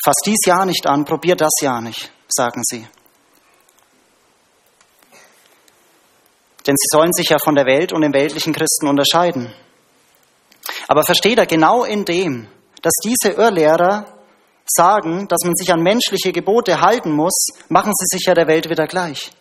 Fass 0.05 0.17
dies 0.27 0.41
ja 0.45 0.65
nicht 0.67 0.87
an, 0.87 1.05
probier 1.05 1.37
das 1.37 1.53
ja 1.61 1.81
nicht, 1.81 2.13
sagen 2.29 2.63
sie. 2.65 2.87
Denn 6.67 6.77
sie 6.77 6.89
sollen 6.91 7.13
sich 7.13 7.29
ja 7.29 7.39
von 7.39 7.55
der 7.55 7.67
Welt 7.67 7.93
und 7.93 8.03
den 8.03 8.13
weltlichen 8.13 8.53
Christen 8.53 8.89
unterscheiden. 8.89 9.53
Aber 10.87 11.03
versteht 11.05 11.39
er, 11.39 11.47
genau 11.47 11.85
in 11.85 12.05
dem, 12.05 12.49
dass 12.83 12.93
diese 13.05 13.31
Irrlehrer 13.31 14.07
sagen, 14.67 15.29
dass 15.29 15.45
man 15.45 15.55
sich 15.55 15.73
an 15.73 15.83
menschliche 15.83 16.33
Gebote 16.33 16.81
halten 16.81 17.13
muss, 17.13 17.47
machen 17.69 17.93
sie 17.95 18.17
sich 18.17 18.27
ja 18.27 18.35
der 18.35 18.47
Welt 18.47 18.69
wieder 18.69 18.87
gleich. 18.87 19.33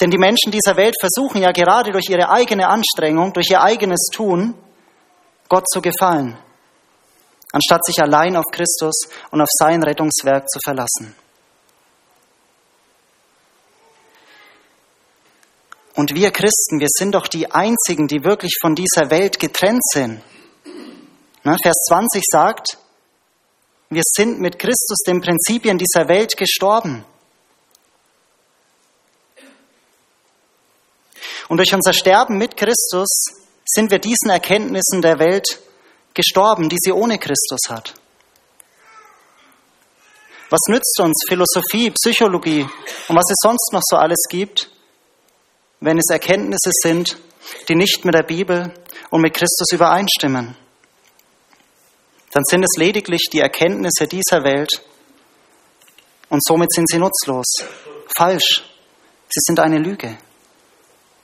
Denn 0.00 0.10
die 0.10 0.18
Menschen 0.18 0.52
dieser 0.52 0.76
Welt 0.76 0.94
versuchen 1.00 1.42
ja 1.42 1.50
gerade 1.50 1.90
durch 1.90 2.08
ihre 2.08 2.30
eigene 2.30 2.68
Anstrengung, 2.68 3.32
durch 3.32 3.50
ihr 3.50 3.60
eigenes 3.60 4.08
Tun, 4.12 4.54
Gott 5.48 5.68
zu 5.68 5.80
gefallen, 5.80 6.38
anstatt 7.52 7.84
sich 7.84 8.00
allein 8.00 8.36
auf 8.36 8.44
Christus 8.52 9.08
und 9.30 9.40
auf 9.40 9.48
sein 9.50 9.82
Rettungswerk 9.82 10.48
zu 10.48 10.58
verlassen. 10.64 11.16
Und 15.94 16.14
wir 16.14 16.30
Christen, 16.30 16.78
wir 16.78 16.86
sind 16.88 17.16
doch 17.16 17.26
die 17.26 17.50
Einzigen, 17.50 18.06
die 18.06 18.22
wirklich 18.22 18.52
von 18.60 18.76
dieser 18.76 19.10
Welt 19.10 19.40
getrennt 19.40 19.82
sind. 19.82 20.22
Vers 21.42 21.76
20 21.88 22.22
sagt, 22.24 22.78
wir 23.90 24.02
sind 24.04 24.38
mit 24.38 24.60
Christus 24.60 24.98
den 25.06 25.20
Prinzipien 25.20 25.76
dieser 25.76 26.08
Welt 26.08 26.36
gestorben. 26.36 27.04
Und 31.48 31.56
durch 31.56 31.74
unser 31.74 31.92
Sterben 31.92 32.36
mit 32.36 32.56
Christus 32.56 33.08
sind 33.64 33.90
wir 33.90 33.98
diesen 33.98 34.30
Erkenntnissen 34.30 35.02
der 35.02 35.18
Welt 35.18 35.60
gestorben, 36.14 36.68
die 36.68 36.76
sie 36.78 36.92
ohne 36.92 37.18
Christus 37.18 37.60
hat. 37.68 37.94
Was 40.50 40.60
nützt 40.68 40.98
uns 41.00 41.24
Philosophie, 41.28 41.90
Psychologie 41.90 42.62
und 43.08 43.16
was 43.16 43.30
es 43.30 43.36
sonst 43.42 43.72
noch 43.72 43.82
so 43.82 43.96
alles 43.96 44.24
gibt, 44.28 44.70
wenn 45.80 45.98
es 45.98 46.10
Erkenntnisse 46.10 46.70
sind, 46.72 47.18
die 47.68 47.74
nicht 47.74 48.04
mit 48.04 48.14
der 48.14 48.22
Bibel 48.22 48.72
und 49.10 49.20
mit 49.20 49.34
Christus 49.34 49.72
übereinstimmen. 49.72 50.56
Dann 52.32 52.42
sind 52.44 52.62
es 52.62 52.78
lediglich 52.78 53.28
die 53.32 53.40
Erkenntnisse 53.40 54.06
dieser 54.06 54.42
Welt 54.44 54.70
und 56.28 56.44
somit 56.44 56.72
sind 56.72 56.88
sie 56.90 56.98
nutzlos, 56.98 57.46
falsch. 58.16 58.64
Sie 59.28 59.40
sind 59.40 59.60
eine 59.60 59.78
Lüge. 59.78 60.18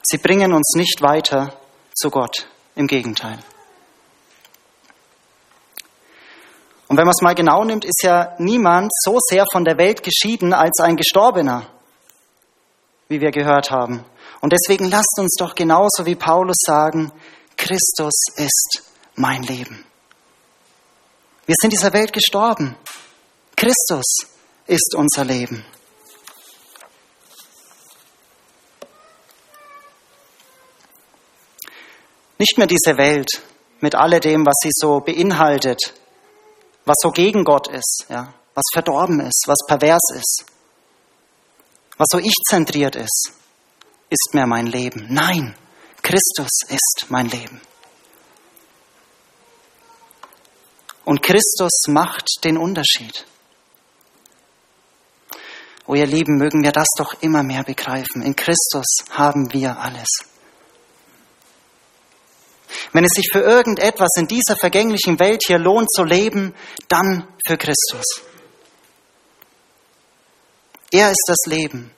Sie 0.05 0.19
bringen 0.19 0.53
uns 0.53 0.75
nicht 0.77 1.01
weiter 1.01 1.59
zu 1.95 2.11
Gott, 2.11 2.47
im 2.77 2.87
Gegenteil. 2.87 3.39
Und 6.89 6.99
wenn 6.99 7.07
man 7.07 7.15
es 7.17 7.23
mal 7.23 7.35
genau 7.35 7.65
nimmt, 7.65 7.85
ist 7.85 8.03
ja 8.03 8.35
niemand 8.39 8.93
so 9.03 9.19
sehr 9.19 9.45
von 9.51 9.65
der 9.65 9.79
Welt 9.79 10.03
geschieden 10.03 10.53
als 10.53 10.79
ein 10.81 10.97
Gestorbener, 10.97 11.67
wie 13.09 13.21
wir 13.21 13.31
gehört 13.31 13.71
haben. 13.71 14.05
Und 14.43 14.53
deswegen 14.53 14.91
lasst 14.91 15.19
uns 15.19 15.37
doch 15.39 15.55
genauso 15.55 16.05
wie 16.05 16.15
Paulus 16.15 16.59
sagen, 16.61 17.11
Christus 17.57 18.27
ist 18.37 18.83
mein 19.15 19.43
Leben. 19.43 19.87
Wir 21.47 21.55
sind 21.59 21.73
dieser 21.73 21.95
Welt 21.95 22.13
gestorben. 22.13 22.77
Christus 23.57 24.27
ist 24.67 24.95
unser 24.95 25.25
Leben. 25.25 25.65
Nicht 32.39 32.59
mehr 32.59 32.67
diese 32.67 32.97
Welt 32.97 33.43
mit 33.81 33.95
alledem, 33.95 34.45
was 34.47 34.57
sie 34.63 34.71
so 34.73 35.01
beinhaltet, 35.01 35.95
was 36.85 36.97
so 37.01 37.11
gegen 37.11 37.45
Gott 37.45 37.69
ist, 37.69 38.07
ja, 38.09 38.35
was 38.55 38.65
verdorben 38.73 39.21
ist, 39.21 39.45
was 39.47 39.59
pervers 39.67 40.03
ist, 40.15 40.45
was 41.97 42.07
so 42.11 42.19
ich-zentriert 42.19 42.97
ist 42.97 43.33
ist 44.15 44.35
mehr 44.35 44.47
mein 44.47 44.67
Leben. 44.67 45.07
Nein, 45.11 45.55
Christus 46.03 46.63
ist 46.69 47.07
mein 47.09 47.29
Leben. 47.29 47.61
Und 51.05 51.23
Christus 51.23 51.83
macht 51.89 52.45
den 52.45 52.57
Unterschied. 52.57 53.27
Oh 55.87 55.95
ihr 55.95 56.07
Lieben, 56.07 56.39
mögen 56.39 56.63
wir 56.63 56.73
das 56.73 56.89
doch 56.97 57.21
immer 57.21 57.43
mehr 57.43 57.63
begreifen. 57.63 58.23
In 58.23 58.37
Christus 58.37 59.05
haben 59.11 59.53
wir 59.53 59.79
alles. 59.79 60.09
Wenn 62.95 63.05
es 63.05 63.11
sich 63.17 63.29
für 63.33 63.41
irgendetwas 63.41 64.11
in 64.17 64.29
dieser 64.29 64.55
vergänglichen 64.55 65.19
Welt 65.19 65.43
hier 65.45 65.59
lohnt 65.59 65.91
zu 65.91 66.05
leben, 66.05 66.55
dann 66.87 67.27
für 67.45 67.59
Christus. 67.59 68.23
Er 70.93 71.11
ist 71.11 71.25
das 71.27 71.45
Leben. 71.47 71.91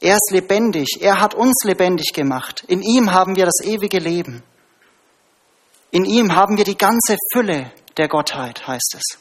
Er 0.00 0.16
ist 0.16 0.32
lebendig. 0.32 0.98
Er 1.00 1.20
hat 1.20 1.34
uns 1.34 1.62
lebendig 1.62 2.12
gemacht. 2.12 2.64
In 2.66 2.82
ihm 2.82 3.12
haben 3.12 3.36
wir 3.36 3.44
das 3.44 3.60
ewige 3.62 4.00
Leben. 4.00 4.42
In 5.92 6.04
ihm 6.04 6.34
haben 6.34 6.56
wir 6.56 6.64
die 6.64 6.76
ganze 6.76 7.16
Fülle 7.32 7.70
der 7.96 8.08
Gottheit, 8.08 8.66
heißt 8.66 8.96
es. 8.96 9.18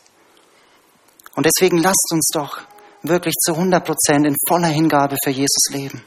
Und 1.36 1.46
deswegen 1.46 1.78
lasst 1.78 2.08
uns 2.12 2.32
doch 2.34 2.60
wirklich 3.04 3.36
zu 3.36 3.52
100 3.52 3.86
Prozent 3.86 4.26
in 4.26 4.36
voller 4.48 4.70
Hingabe 4.70 5.16
für 5.24 5.30
Jesus 5.30 5.70
leben. 5.70 6.04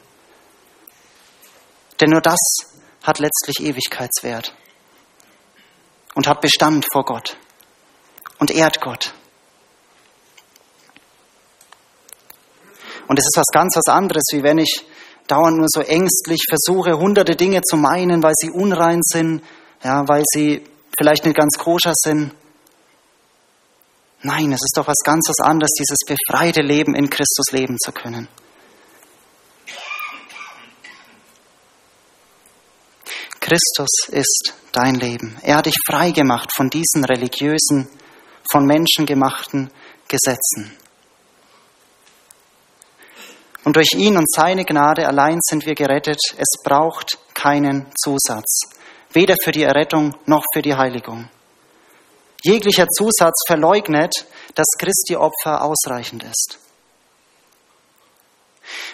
Denn 2.01 2.09
nur 2.09 2.21
das 2.21 2.39
hat 3.03 3.19
letztlich 3.19 3.61
Ewigkeitswert 3.61 4.53
und 6.15 6.27
hat 6.27 6.41
Bestand 6.41 6.85
vor 6.91 7.05
Gott 7.05 7.37
und 8.39 8.49
ehrt 8.49 8.81
Gott. 8.81 9.13
Und 13.07 13.19
es 13.19 13.25
ist 13.25 13.37
was 13.37 13.53
ganz 13.53 13.75
was 13.75 13.93
anderes, 13.93 14.23
wie 14.31 14.41
wenn 14.41 14.57
ich 14.57 14.83
dauernd 15.27 15.57
nur 15.57 15.67
so 15.69 15.81
ängstlich 15.81 16.43
versuche, 16.49 16.97
hunderte 16.97 17.35
Dinge 17.35 17.61
zu 17.61 17.77
meinen, 17.77 18.23
weil 18.23 18.33
sie 18.35 18.49
unrein 18.49 19.01
sind, 19.03 19.43
ja, 19.83 20.07
weil 20.07 20.23
sie 20.25 20.63
vielleicht 20.97 21.25
nicht 21.25 21.37
ganz 21.37 21.57
koscher 21.57 21.93
sind. 21.93 22.33
Nein, 24.21 24.51
es 24.51 24.61
ist 24.63 24.73
doch 24.75 24.87
was 24.87 25.03
ganz 25.03 25.29
was 25.29 25.45
anderes, 25.45 25.71
dieses 25.77 25.99
befreite 26.07 26.61
Leben 26.61 26.95
in 26.95 27.09
Christus 27.09 27.51
leben 27.51 27.77
zu 27.77 27.91
können. 27.91 28.27
Christus 33.45 34.09
ist 34.09 34.55
dein 34.71 34.95
Leben. 34.95 35.37
Er 35.43 35.57
hat 35.57 35.67
dich 35.67 35.75
frei 35.85 36.09
gemacht 36.09 36.49
von 36.51 36.67
diesen 36.67 37.05
religiösen, 37.05 37.87
von 38.51 38.65
menschengemachten 38.65 39.69
Gesetzen. 40.07 40.75
Und 43.63 43.75
durch 43.75 43.93
ihn 43.93 44.17
und 44.17 44.25
seine 44.31 44.65
Gnade 44.65 45.07
allein 45.07 45.37
sind 45.43 45.67
wir 45.67 45.75
gerettet. 45.75 46.17
Es 46.37 46.59
braucht 46.63 47.19
keinen 47.35 47.85
Zusatz, 48.03 48.61
weder 49.11 49.35
für 49.43 49.51
die 49.51 49.61
Errettung 49.61 50.15
noch 50.25 50.43
für 50.51 50.63
die 50.63 50.73
Heiligung. 50.73 51.29
Jeglicher 52.41 52.87
Zusatz 52.87 53.43
verleugnet, 53.45 54.25
dass 54.55 54.65
Christi 54.79 55.17
Opfer 55.17 55.61
ausreichend 55.61 56.23
ist. 56.23 56.57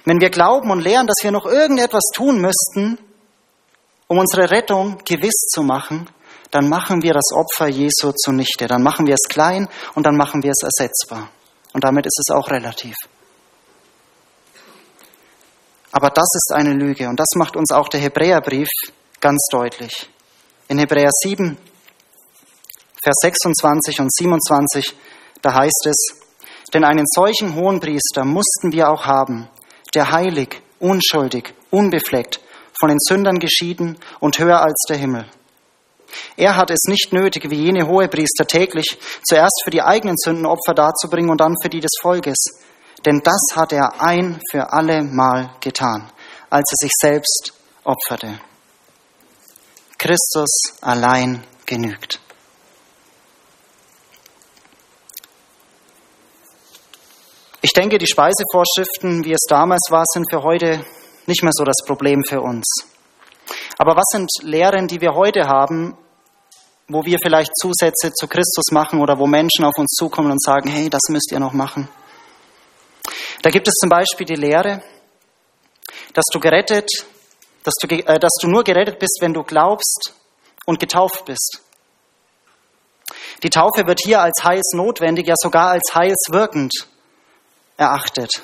Wenn 0.03 0.19
wir 0.19 0.29
glauben 0.29 0.71
und 0.71 0.81
lehren, 0.81 1.07
dass 1.07 1.23
wir 1.23 1.31
noch 1.31 1.45
irgendetwas 1.45 2.03
tun 2.13 2.41
müssten, 2.41 2.97
um 4.11 4.17
unsere 4.17 4.51
Rettung 4.51 4.97
gewiss 5.05 5.47
zu 5.53 5.63
machen, 5.63 6.05
dann 6.51 6.67
machen 6.67 7.01
wir 7.01 7.13
das 7.13 7.31
Opfer 7.33 7.69
Jesu 7.69 8.11
zunichte. 8.11 8.67
Dann 8.67 8.83
machen 8.83 9.07
wir 9.07 9.13
es 9.13 9.29
klein 9.29 9.69
und 9.95 10.05
dann 10.05 10.17
machen 10.17 10.43
wir 10.43 10.51
es 10.51 10.61
ersetzbar. 10.63 11.29
Und 11.71 11.85
damit 11.85 12.05
ist 12.05 12.19
es 12.19 12.35
auch 12.35 12.49
relativ. 12.51 12.93
Aber 15.93 16.09
das 16.09 16.27
ist 16.35 16.51
eine 16.53 16.73
Lüge 16.73 17.07
und 17.07 17.21
das 17.21 17.29
macht 17.37 17.55
uns 17.55 17.71
auch 17.71 17.87
der 17.87 18.01
Hebräerbrief 18.01 18.67
ganz 19.21 19.47
deutlich. 19.49 20.09
In 20.67 20.77
Hebräer 20.77 21.11
7, 21.23 21.57
Vers 23.01 23.15
26 23.21 24.01
und 24.01 24.13
27, 24.13 24.93
da 25.41 25.53
heißt 25.53 25.87
es, 25.87 26.17
denn 26.73 26.83
einen 26.83 27.05
solchen 27.07 27.55
hohen 27.55 27.79
Priester 27.79 28.25
mussten 28.25 28.73
wir 28.73 28.89
auch 28.89 29.05
haben, 29.05 29.47
der 29.93 30.11
heilig, 30.11 30.61
unschuldig, 30.79 31.53
unbefleckt, 31.69 32.41
von 32.81 32.89
den 32.89 32.99
Sündern 32.99 33.37
geschieden 33.37 33.97
und 34.19 34.39
höher 34.39 34.59
als 34.59 34.83
der 34.89 34.97
Himmel. 34.97 35.25
Er 36.35 36.57
hat 36.57 36.71
es 36.71 36.81
nicht 36.87 37.13
nötig, 37.13 37.49
wie 37.49 37.63
jene 37.63 37.87
Hohepriester 37.87 38.45
täglich 38.45 38.97
zuerst 39.23 39.61
für 39.63 39.69
die 39.69 39.83
eigenen 39.83 40.17
Sünden 40.17 40.47
Opfer 40.47 40.73
darzubringen 40.73 41.29
und 41.29 41.39
dann 41.39 41.55
für 41.61 41.69
die 41.69 41.79
des 41.79 41.91
Volkes, 42.01 42.37
denn 43.05 43.21
das 43.23 43.55
hat 43.55 43.71
er 43.71 44.01
ein 44.01 44.41
für 44.49 44.73
alle 44.73 45.03
Mal 45.03 45.51
getan, 45.61 46.11
als 46.49 46.69
er 46.71 46.87
sich 46.87 46.91
selbst 46.99 47.53
opferte. 47.83 48.41
Christus 49.97 50.73
allein 50.81 51.43
genügt. 51.67 52.19
Ich 57.61 57.73
denke, 57.73 57.99
die 57.99 58.07
Speisevorschriften, 58.07 59.23
wie 59.23 59.33
es 59.33 59.45
damals 59.47 59.87
war, 59.91 60.03
sind 60.11 60.25
für 60.31 60.41
heute 60.41 60.83
nicht 61.31 61.43
mehr 61.43 61.53
so 61.53 61.63
das 61.63 61.77
Problem 61.85 62.21
für 62.27 62.41
uns. 62.41 62.65
Aber 63.77 63.95
was 63.95 64.03
sind 64.11 64.29
Lehren, 64.43 64.87
die 64.87 65.01
wir 65.01 65.13
heute 65.15 65.47
haben, 65.47 65.97
wo 66.87 67.05
wir 67.05 67.17
vielleicht 67.23 67.51
Zusätze 67.57 68.11
zu 68.11 68.27
Christus 68.27 68.71
machen 68.71 68.99
oder 68.99 69.17
wo 69.17 69.27
Menschen 69.27 69.65
auf 69.65 69.77
uns 69.77 69.91
zukommen 69.97 70.31
und 70.31 70.43
sagen, 70.43 70.69
hey, 70.69 70.89
das 70.89 71.01
müsst 71.09 71.31
ihr 71.31 71.39
noch 71.39 71.53
machen? 71.53 71.87
Da 73.41 73.49
gibt 73.49 73.67
es 73.67 73.73
zum 73.75 73.89
Beispiel 73.89 74.25
die 74.25 74.35
Lehre, 74.35 74.83
dass 76.13 76.25
du 76.31 76.39
gerettet, 76.39 76.89
dass 77.63 77.73
du, 77.81 77.87
äh, 77.87 78.19
dass 78.19 78.33
du 78.41 78.47
nur 78.47 78.63
gerettet 78.63 78.99
bist, 78.99 79.19
wenn 79.21 79.33
du 79.33 79.43
glaubst 79.43 80.13
und 80.65 80.79
getauft 80.79 81.25
bist. 81.25 81.61
Die 83.43 83.49
Taufe 83.49 83.87
wird 83.87 83.99
hier 84.03 84.21
als 84.21 84.43
heilsnotwendig, 84.43 85.27
ja 85.27 85.35
sogar 85.37 85.69
als 85.69 85.95
heilswirkend 85.95 86.71
erachtet. 87.77 88.43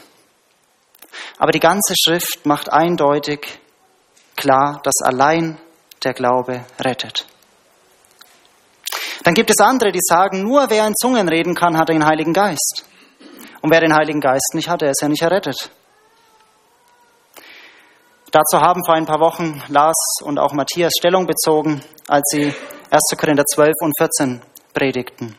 Aber 1.38 1.52
die 1.52 1.60
ganze 1.60 1.94
Schrift 1.96 2.46
macht 2.46 2.72
eindeutig 2.72 3.60
klar, 4.36 4.80
dass 4.84 4.96
allein 5.04 5.58
der 6.04 6.14
Glaube 6.14 6.66
rettet. 6.80 7.26
Dann 9.24 9.34
gibt 9.34 9.50
es 9.50 9.60
andere, 9.60 9.92
die 9.92 10.00
sagen, 10.02 10.44
nur 10.44 10.70
wer 10.70 10.88
in 10.88 10.96
Zungen 10.96 11.28
reden 11.28 11.56
kann, 11.56 11.78
hat 11.78 11.90
den 11.90 12.06
Heiligen 12.06 12.34
Geist. 12.34 12.86
Und 13.62 13.72
wer 13.72 13.82
den 13.82 13.94
Heiligen 13.94 14.22
Geist 14.22 14.54
nicht 14.54 14.70
hat, 14.70 14.82
der 14.82 14.92
ist 14.92 15.02
ja 15.02 15.10
nicht 15.10 15.22
errettet. 15.22 15.72
Dazu 18.32 18.62
haben 18.62 18.86
vor 18.86 18.96
ein 18.96 19.06
paar 19.06 19.20
Wochen 19.20 19.62
Lars 19.68 19.96
und 20.22 20.38
auch 20.38 20.54
Matthias 20.54 20.92
Stellung 20.98 21.26
bezogen, 21.26 21.82
als 22.08 22.24
sie 22.30 22.54
1. 22.90 23.18
Korinther 23.18 23.46
12 23.46 23.74
und 23.82 23.98
14 23.98 24.42
predigten. 24.74 25.36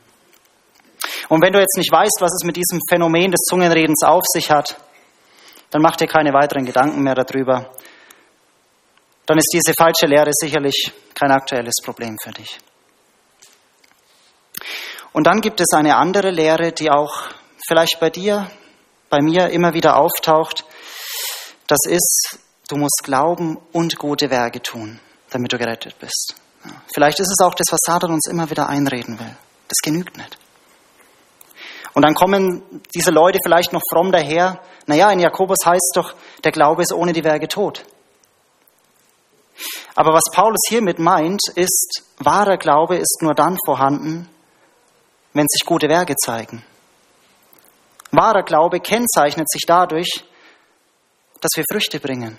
Und 1.28 1.42
wenn 1.42 1.52
du 1.52 1.60
jetzt 1.60 1.76
nicht 1.76 1.92
weißt, 1.92 2.18
was 2.20 2.32
es 2.32 2.44
mit 2.44 2.56
diesem 2.56 2.80
Phänomen 2.90 3.30
des 3.30 3.42
Zungenredens 3.48 4.02
auf 4.04 4.22
sich 4.24 4.50
hat, 4.50 4.76
dann 5.70 5.82
mach 5.82 5.96
dir 5.96 6.06
keine 6.06 6.32
weiteren 6.32 6.64
Gedanken 6.64 7.02
mehr 7.02 7.14
darüber. 7.14 7.70
Dann 9.26 9.38
ist 9.38 9.50
diese 9.52 9.74
falsche 9.76 10.06
Lehre 10.06 10.30
sicherlich 10.32 10.92
kein 11.14 11.30
aktuelles 11.30 11.74
Problem 11.84 12.16
für 12.22 12.30
dich. 12.30 12.58
Und 15.12 15.26
dann 15.26 15.40
gibt 15.40 15.60
es 15.60 15.72
eine 15.74 15.96
andere 15.96 16.30
Lehre, 16.30 16.72
die 16.72 16.90
auch 16.90 17.28
vielleicht 17.66 17.98
bei 18.00 18.10
dir, 18.10 18.50
bei 19.10 19.20
mir 19.20 19.50
immer 19.50 19.74
wieder 19.74 19.96
auftaucht, 19.96 20.64
das 21.66 21.80
ist, 21.86 22.38
du 22.68 22.76
musst 22.76 23.02
glauben 23.04 23.58
und 23.72 23.98
gute 23.98 24.30
Werke 24.30 24.62
tun, 24.62 25.00
damit 25.30 25.52
du 25.52 25.58
gerettet 25.58 25.98
bist. 25.98 26.34
Vielleicht 26.94 27.20
ist 27.20 27.30
es 27.30 27.44
auch 27.44 27.54
das, 27.54 27.66
was 27.70 27.80
Satan 27.84 28.12
uns 28.12 28.26
immer 28.30 28.48
wieder 28.50 28.68
einreden 28.68 29.18
will. 29.18 29.36
Das 29.68 29.78
genügt 29.82 30.16
nicht. 30.16 30.38
Und 31.98 32.02
dann 32.02 32.14
kommen 32.14 32.62
diese 32.94 33.10
Leute 33.10 33.40
vielleicht 33.42 33.72
noch 33.72 33.82
fromm 33.92 34.12
daher. 34.12 34.60
Naja, 34.86 35.10
in 35.10 35.18
Jakobus 35.18 35.58
heißt 35.64 35.94
doch, 35.96 36.14
der 36.44 36.52
Glaube 36.52 36.82
ist 36.82 36.92
ohne 36.92 37.12
die 37.12 37.24
Werke 37.24 37.48
tot. 37.48 37.84
Aber 39.96 40.12
was 40.12 40.22
Paulus 40.32 40.60
hiermit 40.68 41.00
meint, 41.00 41.40
ist, 41.56 42.04
wahrer 42.18 42.56
Glaube 42.56 42.98
ist 42.98 43.18
nur 43.20 43.34
dann 43.34 43.58
vorhanden, 43.66 44.28
wenn 45.32 45.46
sich 45.48 45.66
gute 45.66 45.88
Werke 45.88 46.14
zeigen. 46.14 46.64
Wahrer 48.12 48.44
Glaube 48.44 48.78
kennzeichnet 48.78 49.50
sich 49.50 49.62
dadurch, 49.66 50.22
dass 51.40 51.50
wir 51.56 51.64
Früchte 51.68 51.98
bringen. 51.98 52.38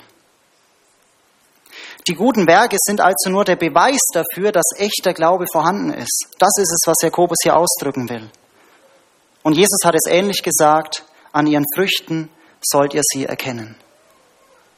Die 2.08 2.16
guten 2.16 2.48
Werke 2.48 2.78
sind 2.80 3.02
also 3.02 3.30
nur 3.30 3.44
der 3.44 3.58
Beweis 3.58 4.00
dafür, 4.14 4.54
dass 4.54 4.72
echter 4.78 5.14
Glaube 5.14 5.48
vorhanden 5.52 5.92
ist. 5.92 6.30
Das 6.40 6.54
ist 6.56 6.72
es, 6.72 6.88
was 6.88 7.02
Jakobus 7.02 7.40
hier 7.44 7.58
ausdrücken 7.58 8.08
will. 8.08 8.32
Und 9.44 9.56
Jesus 9.56 9.80
hat 9.84 9.96
es 9.96 10.12
ähnlich 10.12 10.44
gesagt, 10.44 11.04
an 11.32 11.48
ihren 11.48 11.66
Früchten 11.76 12.30
sollt 12.62 12.94
ihr 12.94 13.02
sie 13.04 13.26
erkennen. 13.26 13.76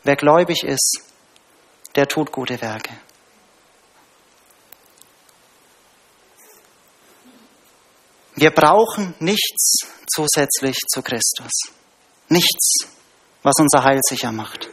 Wer 0.03 0.15
gläubig 0.15 0.63
ist, 0.63 1.01
der 1.95 2.07
tut 2.07 2.31
gute 2.31 2.61
Werke. 2.61 2.91
Wir 8.35 8.51
brauchen 8.51 9.13
nichts 9.19 9.81
zusätzlich 10.13 10.77
zu 10.91 11.01
Christus. 11.01 11.51
Nichts, 12.29 12.87
was 13.43 13.55
unser 13.59 13.83
Heil 13.83 13.99
sicher 14.07 14.31
macht. 14.31 14.69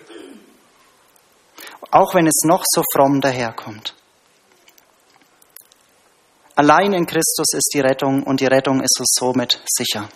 Auch 1.91 2.15
wenn 2.15 2.27
es 2.27 2.43
noch 2.45 2.63
so 2.65 2.83
fromm 2.95 3.21
daherkommt. 3.21 3.95
Allein 6.59 6.93
in 6.93 7.07
Christus 7.07 7.55
ist 7.55 7.71
die 7.73 7.79
Rettung 7.79 8.25
und 8.25 8.41
die 8.41 8.47
Rettung 8.47 8.81
ist 8.81 8.99
uns 8.99 9.15
somit 9.17 9.63
sicher. 9.65 10.09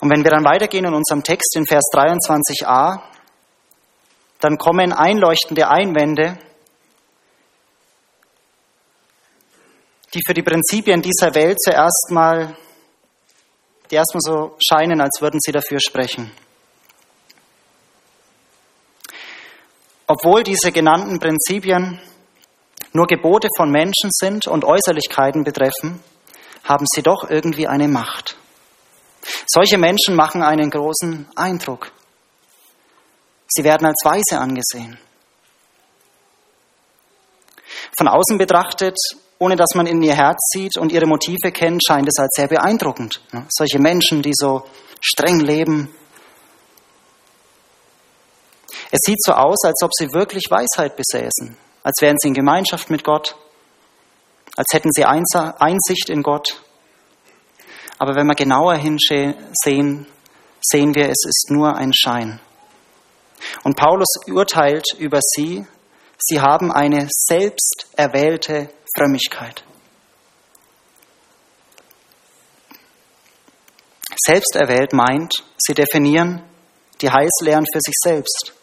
Und 0.00 0.10
wenn 0.10 0.24
wir 0.24 0.32
dann 0.32 0.44
weitergehen 0.44 0.86
in 0.86 0.92
unserem 0.92 1.22
Text 1.22 1.54
in 1.54 1.64
Vers 1.66 1.84
23a, 1.92 3.00
dann 4.40 4.58
kommen 4.58 4.92
einleuchtende 4.92 5.68
Einwände, 5.68 6.36
die 10.12 10.20
für 10.26 10.34
die 10.34 10.42
Prinzipien 10.42 11.02
dieser 11.02 11.32
Welt 11.36 11.58
zuerst 11.62 12.08
mal, 12.10 12.56
die 13.88 13.94
erstmal 13.94 14.20
so 14.20 14.56
scheinen, 14.58 15.00
als 15.00 15.22
würden 15.22 15.38
sie 15.38 15.52
dafür 15.52 15.78
sprechen. 15.78 16.32
Obwohl 20.08 20.42
diese 20.42 20.72
genannten 20.72 21.20
Prinzipien 21.20 22.00
nur 22.96 23.06
Gebote 23.06 23.48
von 23.56 23.70
Menschen 23.70 24.10
sind 24.10 24.46
und 24.46 24.64
Äußerlichkeiten 24.64 25.44
betreffen, 25.44 26.02
haben 26.64 26.86
sie 26.92 27.02
doch 27.02 27.30
irgendwie 27.30 27.68
eine 27.68 27.88
Macht. 27.88 28.36
Solche 29.46 29.78
Menschen 29.78 30.14
machen 30.14 30.42
einen 30.42 30.70
großen 30.70 31.28
Eindruck. 31.36 31.92
Sie 33.48 33.64
werden 33.64 33.86
als 33.86 34.02
Weise 34.04 34.40
angesehen. 34.40 34.98
Von 37.96 38.08
außen 38.08 38.38
betrachtet 38.38 38.96
ohne 39.38 39.56
dass 39.56 39.74
man 39.74 39.86
in 39.86 40.02
ihr 40.02 40.14
Herz 40.14 40.38
sieht 40.52 40.78
und 40.78 40.92
ihre 40.92 41.06
Motive 41.06 41.52
kennt, 41.52 41.82
scheint 41.86 42.08
es 42.08 42.18
als 42.18 42.30
sehr 42.34 42.48
beeindruckend. 42.48 43.20
Solche 43.50 43.78
Menschen, 43.78 44.22
die 44.22 44.32
so 44.34 44.64
streng 45.00 45.40
leben. 45.40 45.94
Es 48.90 49.00
sieht 49.04 49.22
so 49.22 49.32
aus, 49.32 49.58
als 49.64 49.82
ob 49.82 49.90
sie 49.92 50.12
wirklich 50.12 50.44
Weisheit 50.48 50.96
besäßen, 50.96 51.56
als 51.86 52.00
wären 52.00 52.16
sie 52.18 52.28
in 52.28 52.34
Gemeinschaft 52.34 52.90
mit 52.90 53.04
Gott, 53.04 53.36
als 54.56 54.66
hätten 54.72 54.90
sie 54.90 55.04
Einsicht 55.04 56.10
in 56.10 56.24
Gott. 56.24 56.60
Aber 57.96 58.16
wenn 58.16 58.26
wir 58.26 58.34
genauer 58.34 58.74
hinsehen, 58.74 59.36
sehen 60.60 60.94
wir, 60.96 61.04
es 61.04 61.24
ist 61.24 61.46
nur 61.50 61.76
ein 61.76 61.92
Schein. 61.94 62.40
Und 63.62 63.76
Paulus 63.76 64.08
urteilt 64.26 64.84
über 64.98 65.20
sie, 65.22 65.64
sie 66.18 66.40
haben 66.40 66.72
eine 66.72 67.06
selbst 67.08 67.86
erwählte 67.94 68.68
Frömmigkeit. 68.96 69.62
Selbsterwählt 74.26 74.92
meint, 74.92 75.44
sie 75.56 75.74
definieren 75.74 76.42
die 77.00 77.12
Heilslehren 77.12 77.66
für 77.72 77.80
sich 77.80 77.94
selbst. 78.02 78.54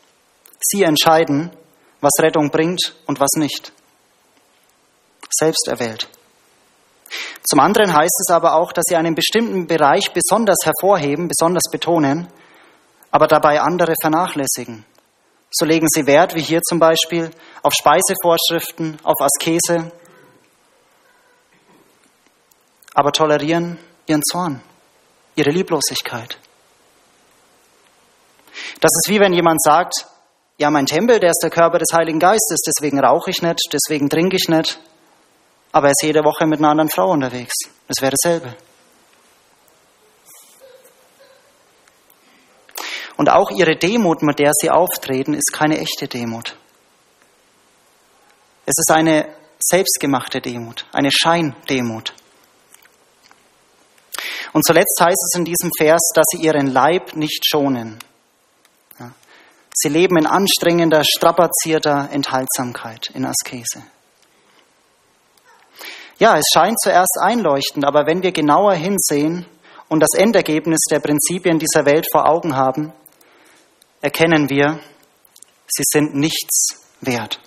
Sie 0.59 0.83
entscheiden, 0.83 1.55
was 2.03 2.11
Rettung 2.21 2.51
bringt 2.51 2.93
und 3.07 3.19
was 3.19 3.31
nicht. 3.37 3.71
Selbsterwählt. 5.31 6.07
Zum 7.47 7.59
anderen 7.59 7.93
heißt 7.93 8.21
es 8.27 8.33
aber 8.33 8.55
auch, 8.55 8.71
dass 8.71 8.83
sie 8.87 8.95
einen 8.95 9.15
bestimmten 9.15 9.67
Bereich 9.67 10.11
besonders 10.13 10.57
hervorheben, 10.63 11.27
besonders 11.27 11.69
betonen, 11.71 12.27
aber 13.11 13.27
dabei 13.27 13.61
andere 13.61 13.93
vernachlässigen. 14.01 14.85
So 15.51 15.65
legen 15.65 15.87
sie 15.87 16.07
Wert, 16.07 16.35
wie 16.35 16.41
hier 16.41 16.61
zum 16.61 16.79
Beispiel, 16.79 17.31
auf 17.61 17.73
Speisevorschriften, 17.73 18.97
auf 19.03 19.15
Askese, 19.21 19.91
aber 22.93 23.11
tolerieren 23.11 23.77
ihren 24.07 24.23
Zorn, 24.23 24.61
ihre 25.35 25.51
Lieblosigkeit. 25.51 26.37
Das 28.79 28.91
ist 28.95 29.09
wie 29.09 29.19
wenn 29.19 29.33
jemand 29.33 29.61
sagt, 29.61 30.07
ja, 30.57 30.69
mein 30.69 30.85
Tempel, 30.85 31.19
der 31.19 31.31
ist 31.31 31.41
der 31.41 31.49
Körper 31.49 31.79
des 31.79 31.89
Heiligen 31.93 32.19
Geistes, 32.19 32.59
deswegen 32.65 32.99
rauche 32.99 33.31
ich 33.31 33.41
nicht, 33.41 33.59
deswegen 33.71 34.09
trinke 34.09 34.35
ich 34.35 34.47
nicht, 34.47 34.79
aber 35.71 35.87
er 35.87 35.91
ist 35.91 36.03
jede 36.03 36.23
Woche 36.23 36.45
mit 36.45 36.59
einer 36.59 36.69
anderen 36.69 36.89
Frau 36.89 37.11
unterwegs. 37.11 37.55
Das 37.87 38.01
wäre 38.01 38.11
dasselbe. 38.11 38.55
Und 43.17 43.29
auch 43.29 43.51
ihre 43.51 43.75
Demut, 43.75 44.21
mit 44.21 44.39
der 44.39 44.51
sie 44.53 44.69
auftreten, 44.69 45.33
ist 45.33 45.51
keine 45.53 45.79
echte 45.79 46.07
Demut. 46.07 46.55
Es 48.65 48.75
ist 48.77 48.91
eine 48.91 49.35
selbstgemachte 49.59 50.41
Demut, 50.41 50.85
eine 50.91 51.11
Scheindemut. 51.11 52.13
Und 54.53 54.65
zuletzt 54.65 54.99
heißt 55.01 55.23
es 55.31 55.37
in 55.37 55.45
diesem 55.45 55.71
Vers, 55.77 56.11
dass 56.13 56.25
sie 56.31 56.43
ihren 56.43 56.67
Leib 56.67 57.15
nicht 57.15 57.43
schonen. 57.47 57.99
Sie 59.73 59.89
leben 59.89 60.17
in 60.17 60.27
anstrengender, 60.27 61.03
strapazierter 61.03 62.09
Enthaltsamkeit, 62.11 63.09
in 63.13 63.25
Askese. 63.25 63.83
Ja, 66.19 66.37
es 66.37 66.45
scheint 66.53 66.79
zuerst 66.79 67.17
einleuchtend, 67.19 67.85
aber 67.85 68.05
wenn 68.05 68.21
wir 68.21 68.31
genauer 68.31 68.73
hinsehen 68.73 69.45
und 69.89 69.99
das 69.99 70.13
Endergebnis 70.13 70.79
der 70.89 70.99
Prinzipien 70.99 71.57
dieser 71.57 71.85
Welt 71.85 72.07
vor 72.11 72.27
Augen 72.27 72.55
haben, 72.55 72.93
erkennen 74.01 74.49
wir, 74.49 74.79
sie 75.67 75.83
sind 75.85 76.15
nichts 76.15 76.79
wert. 77.01 77.39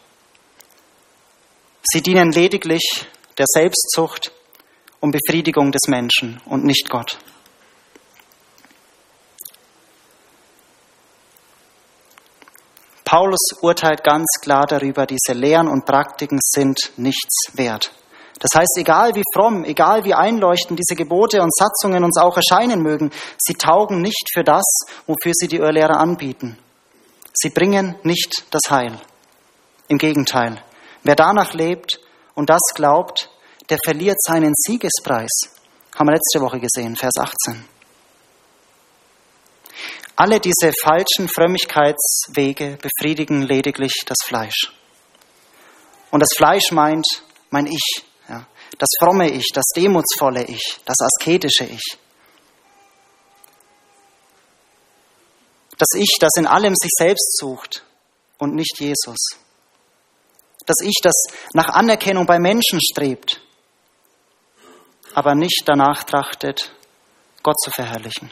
Sie 1.82 2.02
dienen 2.02 2.32
lediglich 2.32 3.06
der 3.38 3.46
Selbstzucht 3.48 4.32
und 5.00 5.12
Befriedigung 5.12 5.70
des 5.70 5.82
Menschen 5.86 6.40
und 6.46 6.64
nicht 6.64 6.90
Gott. 6.90 7.18
Paulus 13.06 13.52
urteilt 13.62 14.02
ganz 14.02 14.26
klar 14.42 14.66
darüber, 14.66 15.06
diese 15.06 15.32
Lehren 15.32 15.68
und 15.68 15.86
Praktiken 15.86 16.40
sind 16.42 16.90
nichts 16.96 17.52
wert. 17.54 17.92
Das 18.40 18.50
heißt, 18.58 18.76
egal 18.78 19.14
wie 19.14 19.22
fromm, 19.32 19.64
egal 19.64 20.04
wie 20.04 20.12
einleuchtend 20.12 20.78
diese 20.78 20.96
Gebote 20.96 21.40
und 21.40 21.54
Satzungen 21.54 22.02
uns 22.02 22.18
auch 22.18 22.36
erscheinen 22.36 22.82
mögen, 22.82 23.12
sie 23.38 23.54
taugen 23.54 24.02
nicht 24.02 24.28
für 24.34 24.42
das, 24.42 24.64
wofür 25.06 25.32
sie 25.34 25.46
die 25.46 25.58
Irrlehrer 25.58 25.98
anbieten. 25.98 26.58
Sie 27.32 27.50
bringen 27.50 27.94
nicht 28.02 28.44
das 28.50 28.70
Heil. 28.70 28.98
Im 29.86 29.98
Gegenteil, 29.98 30.60
wer 31.04 31.14
danach 31.14 31.54
lebt 31.54 32.00
und 32.34 32.50
das 32.50 32.74
glaubt, 32.74 33.30
der 33.70 33.78
verliert 33.84 34.20
seinen 34.20 34.52
Siegespreis. 34.56 35.30
Haben 35.96 36.08
wir 36.08 36.14
letzte 36.14 36.40
Woche 36.40 36.58
gesehen, 36.58 36.96
Vers 36.96 37.14
18. 37.20 37.75
Alle 40.16 40.40
diese 40.40 40.72
falschen 40.82 41.28
Frömmigkeitswege 41.28 42.78
befriedigen 42.80 43.42
lediglich 43.42 44.02
das 44.06 44.16
Fleisch. 44.24 44.72
Und 46.10 46.20
das 46.20 46.30
Fleisch 46.34 46.72
meint 46.72 47.06
mein 47.50 47.66
Ich, 47.66 48.02
ja, 48.26 48.46
das 48.78 48.88
fromme 48.98 49.30
Ich, 49.30 49.50
das 49.52 49.66
demutsvolle 49.76 50.44
Ich, 50.44 50.78
das 50.86 50.96
asketische 51.02 51.64
Ich. 51.64 51.98
Das 55.76 55.88
Ich, 55.94 56.16
das 56.18 56.32
in 56.38 56.46
allem 56.46 56.74
sich 56.74 56.92
selbst 56.96 57.36
sucht 57.36 57.84
und 58.38 58.54
nicht 58.54 58.80
Jesus. 58.80 59.18
Das 60.64 60.76
Ich, 60.82 60.98
das 61.02 61.24
nach 61.52 61.68
Anerkennung 61.68 62.24
bei 62.24 62.38
Menschen 62.38 62.80
strebt, 62.80 63.42
aber 65.12 65.34
nicht 65.34 65.64
danach 65.66 66.04
trachtet, 66.04 66.72
Gott 67.42 67.60
zu 67.60 67.70
verherrlichen. 67.70 68.30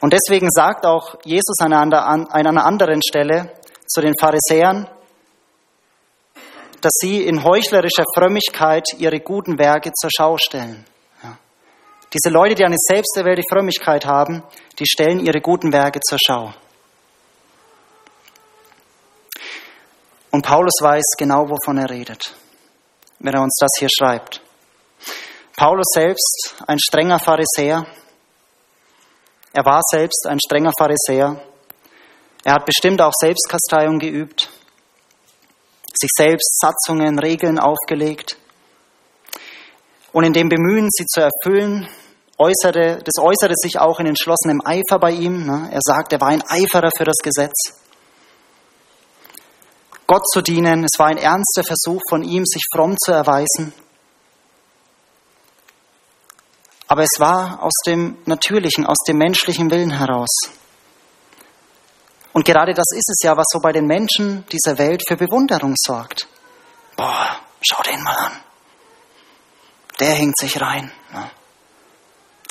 Und 0.00 0.12
deswegen 0.12 0.50
sagt 0.50 0.84
auch 0.84 1.16
Jesus 1.24 1.56
an 1.60 1.72
einer 1.72 2.64
anderen 2.66 3.00
Stelle 3.02 3.52
zu 3.86 4.00
den 4.00 4.14
Pharisäern, 4.20 4.88
dass 6.80 6.92
sie 7.00 7.24
in 7.24 7.42
heuchlerischer 7.42 8.04
Frömmigkeit 8.14 8.84
ihre 8.98 9.20
guten 9.20 9.58
Werke 9.58 9.92
zur 9.92 10.10
Schau 10.14 10.36
stellen. 10.36 10.84
Ja. 11.22 11.38
Diese 12.12 12.28
Leute, 12.28 12.54
die 12.54 12.64
eine 12.64 12.76
selbsterwählte 12.78 13.42
Frömmigkeit 13.50 14.04
haben, 14.04 14.42
die 14.78 14.86
stellen 14.86 15.20
ihre 15.24 15.40
guten 15.40 15.72
Werke 15.72 16.00
zur 16.00 16.18
Schau. 16.24 16.52
Und 20.30 20.44
Paulus 20.44 20.74
weiß 20.80 21.14
genau, 21.16 21.48
wovon 21.48 21.78
er 21.78 21.88
redet, 21.88 22.34
wenn 23.18 23.34
er 23.34 23.42
uns 23.42 23.56
das 23.58 23.70
hier 23.78 23.88
schreibt. 23.88 24.42
Paulus 25.56 25.86
selbst, 25.94 26.54
ein 26.66 26.78
strenger 26.78 27.18
Pharisäer, 27.18 27.86
er 29.56 29.64
war 29.64 29.80
selbst 29.90 30.26
ein 30.26 30.38
strenger 30.38 30.72
Pharisäer. 30.78 31.40
Er 32.44 32.52
hat 32.52 32.66
bestimmt 32.66 33.00
auch 33.00 33.14
Selbstkasteiung 33.18 33.98
geübt, 33.98 34.50
sich 35.94 36.10
selbst 36.14 36.60
Satzungen, 36.60 37.18
Regeln 37.18 37.58
aufgelegt. 37.58 38.36
Und 40.12 40.24
in 40.24 40.34
dem 40.34 40.50
Bemühen, 40.50 40.90
sie 40.90 41.06
zu 41.06 41.22
erfüllen, 41.22 41.88
äußerte, 42.36 42.98
das 43.02 43.18
äußerte 43.18 43.54
sich 43.56 43.78
auch 43.78 43.98
in 43.98 44.08
entschlossenem 44.08 44.60
Eifer 44.62 44.98
bei 44.98 45.12
ihm. 45.12 45.46
Ne? 45.46 45.70
Er 45.72 45.80
sagt, 45.82 46.12
er 46.12 46.20
war 46.20 46.28
ein 46.28 46.42
Eiferer 46.46 46.90
für 46.94 47.04
das 47.04 47.16
Gesetz. 47.22 47.56
Gott 50.06 50.28
zu 50.34 50.42
dienen, 50.42 50.84
es 50.84 50.98
war 50.98 51.06
ein 51.06 51.16
ernster 51.16 51.64
Versuch 51.64 52.02
von 52.10 52.22
ihm, 52.22 52.44
sich 52.44 52.62
fromm 52.74 52.94
zu 53.02 53.10
erweisen. 53.10 53.72
Aber 56.88 57.02
es 57.02 57.18
war 57.18 57.62
aus 57.62 57.74
dem 57.86 58.18
natürlichen, 58.26 58.86
aus 58.86 58.98
dem 59.08 59.18
menschlichen 59.18 59.70
Willen 59.70 59.90
heraus. 59.90 60.30
Und 62.32 62.44
gerade 62.44 62.74
das 62.74 62.86
ist 62.94 63.08
es 63.08 63.24
ja, 63.24 63.36
was 63.36 63.46
so 63.50 63.60
bei 63.60 63.72
den 63.72 63.86
Menschen 63.86 64.44
dieser 64.52 64.78
Welt 64.78 65.02
für 65.08 65.16
Bewunderung 65.16 65.74
sorgt. 65.76 66.28
Boah, 66.96 67.40
schau 67.62 67.82
den 67.82 68.02
mal 68.02 68.16
an. 68.16 68.32
Der 69.98 70.10
hängt 70.10 70.38
sich 70.38 70.60
rein. 70.60 70.92
Ne? 71.12 71.30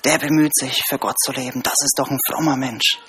Der 0.04 0.18
bemüht 0.18 0.56
sich, 0.56 0.82
für 0.90 0.98
Gott 0.98 1.16
zu 1.24 1.32
leben. 1.32 1.62
Das 1.64 1.76
ist 1.84 1.96
doch 1.98 2.10
ein 2.10 2.20
frommer 2.30 2.58
Mensch. 2.58 3.00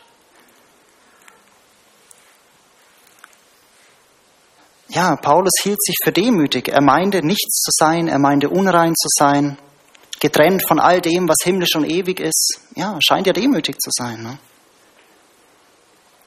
Ja, 4.89 5.17
Paulus 5.17 5.53
hielt 5.63 5.83
sich 5.83 5.97
für 6.05 6.13
demütig. 6.13 6.69
Er 6.69 6.83
meinte 6.83 7.25
nichts 7.25 7.63
zu 7.63 7.71
sein, 7.73 8.07
er 8.07 8.19
meinte 8.19 8.49
unrein 8.49 8.95
zu 8.95 9.09
sein 9.11 9.59
getrennt 10.21 10.67
von 10.67 10.79
all 10.79 11.01
dem, 11.01 11.29
was 11.29 11.37
himmlisch 11.45 11.75
und 11.77 11.85
ewig 11.85 12.21
ist, 12.21 12.61
ja, 12.75 12.99
scheint 13.01 13.27
ja 13.27 13.33
demütig 13.33 13.79
zu 13.79 13.91
sein. 13.93 14.23
Ne? 14.23 14.39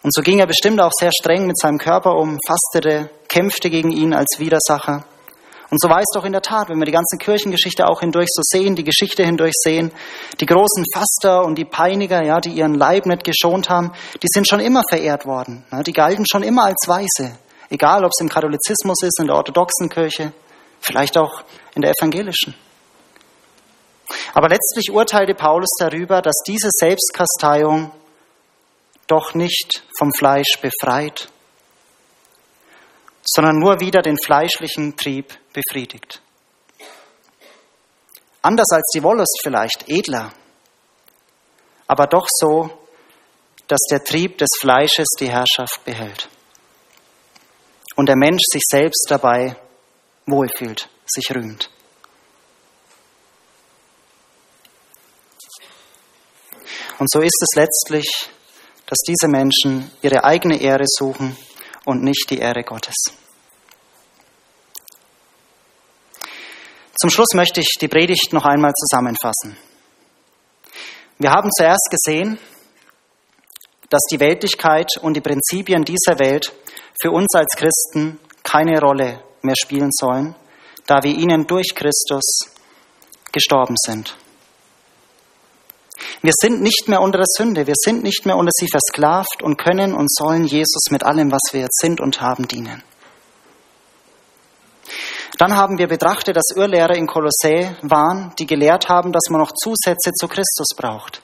Und 0.01 0.13
so 0.13 0.21
ging 0.21 0.39
er 0.39 0.47
bestimmt 0.47 0.79
auch 0.79 0.91
sehr 0.97 1.11
streng 1.11 1.45
mit 1.45 1.59
seinem 1.59 1.77
Körper 1.77 2.15
um, 2.15 2.37
fastete, 2.47 3.09
kämpfte 3.27 3.69
gegen 3.69 3.91
ihn 3.91 4.13
als 4.13 4.39
Widersacher. 4.39 5.03
Und 5.71 5.79
so 5.79 5.89
war 5.89 5.99
es 5.99 6.07
doch 6.15 6.25
in 6.25 6.31
der 6.31 6.41
Tat, 6.41 6.69
wenn 6.69 6.79
wir 6.79 6.85
die 6.85 6.91
ganze 6.91 7.17
Kirchengeschichte 7.17 7.87
auch 7.87 7.99
hindurch 7.99 8.29
so 8.31 8.41
sehen, 8.43 8.75
die 8.75 8.83
Geschichte 8.83 9.23
hindurch 9.23 9.53
sehen, 9.55 9.91
die 10.39 10.45
großen 10.47 10.83
Faster 10.93 11.43
und 11.43 11.55
die 11.57 11.65
Peiniger, 11.65 12.23
ja, 12.23 12.39
die 12.39 12.49
ihren 12.49 12.73
Leib 12.73 13.05
nicht 13.05 13.23
geschont 13.23 13.69
haben, 13.69 13.91
die 14.23 14.27
sind 14.33 14.47
schon 14.47 14.61
immer 14.61 14.81
verehrt 14.89 15.25
worden. 15.25 15.65
Ne? 15.69 15.83
Die 15.83 15.93
galten 15.93 16.25
schon 16.25 16.41
immer 16.41 16.65
als 16.65 16.87
Weise. 16.87 17.37
Egal, 17.69 18.03
ob 18.03 18.11
es 18.11 18.21
im 18.21 18.29
Katholizismus 18.29 19.03
ist, 19.03 19.19
in 19.19 19.27
der 19.27 19.35
orthodoxen 19.35 19.89
Kirche, 19.89 20.33
vielleicht 20.79 21.17
auch 21.17 21.43
in 21.75 21.83
der 21.83 21.91
evangelischen. 21.91 22.55
Aber 24.33 24.49
letztlich 24.49 24.91
urteilte 24.91 25.35
Paulus 25.35 25.69
darüber, 25.79 26.21
dass 26.21 26.35
diese 26.47 26.69
Selbstkasteiung 26.71 27.91
doch 29.07 29.33
nicht 29.33 29.83
vom 29.97 30.13
Fleisch 30.13 30.59
befreit, 30.61 31.29
sondern 33.25 33.57
nur 33.57 33.79
wieder 33.79 34.01
den 34.01 34.17
fleischlichen 34.17 34.95
Trieb 34.97 35.37
befriedigt. 35.53 36.21
Anders 38.41 38.71
als 38.71 38.89
die 38.95 39.03
Wollust 39.03 39.39
vielleicht, 39.43 39.89
edler, 39.89 40.31
aber 41.87 42.07
doch 42.07 42.27
so, 42.29 42.69
dass 43.67 43.79
der 43.91 44.03
Trieb 44.03 44.37
des 44.37 44.49
Fleisches 44.59 45.07
die 45.19 45.29
Herrschaft 45.29 45.83
behält. 45.85 46.29
und 47.99 48.07
der 48.07 48.15
Mensch 48.15 48.41
sich 48.49 48.63
selbst 48.65 49.07
dabei 49.09 49.57
wohlfühlt, 50.25 50.87
sich 51.05 51.35
rühmt. 51.35 51.69
Und 56.99 57.09
so 57.09 57.21
ist 57.21 57.41
es 57.41 57.55
letztlich, 57.55 58.29
dass 58.85 58.99
diese 59.07 59.27
Menschen 59.29 59.89
ihre 60.01 60.23
eigene 60.25 60.61
Ehre 60.61 60.83
suchen 60.85 61.37
und 61.85 62.03
nicht 62.03 62.29
die 62.29 62.39
Ehre 62.39 62.63
Gottes. 62.63 62.95
Zum 66.99 67.09
Schluss 67.09 67.29
möchte 67.33 67.61
ich 67.61 67.77
die 67.79 67.87
Predigt 67.87 68.33
noch 68.33 68.43
einmal 68.43 68.73
zusammenfassen. 68.73 69.57
Wir 71.17 71.31
haben 71.31 71.49
zuerst 71.57 71.87
gesehen, 71.89 72.37
dass 73.89 74.01
die 74.11 74.19
Weltlichkeit 74.19 74.89
und 75.01 75.13
die 75.15 75.21
Prinzipien 75.21 75.85
dieser 75.85 76.19
Welt 76.19 76.51
für 77.01 77.11
uns 77.11 77.33
als 77.33 77.55
Christen 77.55 78.19
keine 78.43 78.79
Rolle 78.81 79.23
mehr 79.41 79.55
spielen 79.55 79.91
sollen, 79.91 80.35
da 80.85 81.01
wir 81.01 81.15
ihnen 81.15 81.47
durch 81.47 81.73
Christus 81.73 82.41
gestorben 83.31 83.75
sind. 83.77 84.15
Wir 86.21 86.33
sind 86.33 86.61
nicht 86.61 86.87
mehr 86.87 87.01
unter 87.01 87.19
der 87.19 87.27
Sünde, 87.27 87.67
wir 87.67 87.75
sind 87.77 88.03
nicht 88.03 88.25
mehr 88.25 88.37
unter 88.37 88.51
sie 88.53 88.67
versklavt 88.69 89.41
und 89.41 89.57
können 89.57 89.93
und 89.93 90.11
sollen 90.11 90.45
Jesus 90.45 90.91
mit 90.91 91.03
allem, 91.03 91.31
was 91.31 91.53
wir 91.53 91.61
jetzt 91.61 91.79
sind 91.79 92.01
und 92.01 92.21
haben, 92.21 92.47
dienen. 92.47 92.83
Dann 95.37 95.55
haben 95.55 95.77
wir 95.77 95.87
betrachtet, 95.87 96.35
dass 96.35 96.55
Irrlehrer 96.55 96.95
in 96.95 97.07
Kolossä 97.07 97.77
waren, 97.81 98.33
die 98.37 98.45
gelehrt 98.45 98.89
haben, 98.89 99.13
dass 99.13 99.29
man 99.29 99.39
noch 99.39 99.53
Zusätze 99.53 100.11
zu 100.11 100.27
Christus 100.27 100.69
braucht. 100.75 101.21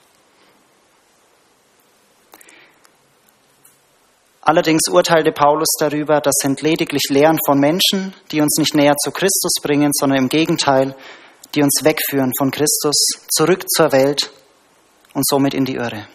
Allerdings 4.42 4.88
urteilte 4.90 5.32
Paulus 5.32 5.70
darüber, 5.80 6.22
das 6.22 6.36
sind 6.40 6.62
lediglich 6.62 7.10
Lehren 7.10 7.40
von 7.46 7.60
Menschen, 7.60 8.14
die 8.32 8.42
uns 8.42 8.58
nicht 8.60 8.76
näher 8.76 8.96
zu 8.96 9.12
Christus 9.12 9.56
bringen, 9.62 9.90
sondern 9.92 10.20
im 10.20 10.30
Gegenteil, 10.30 10.96
die 11.56 11.64
uns 11.64 11.84
wegführen 11.84 12.32
von 12.38 12.52
Christus, 12.52 12.96
zurück 13.28 13.66
zur 13.68 13.92
Welt 13.92 14.32
und 15.16 15.26
somit 15.26 15.56
in 15.56 15.66
die 15.66 15.76
Irre. 15.76 16.08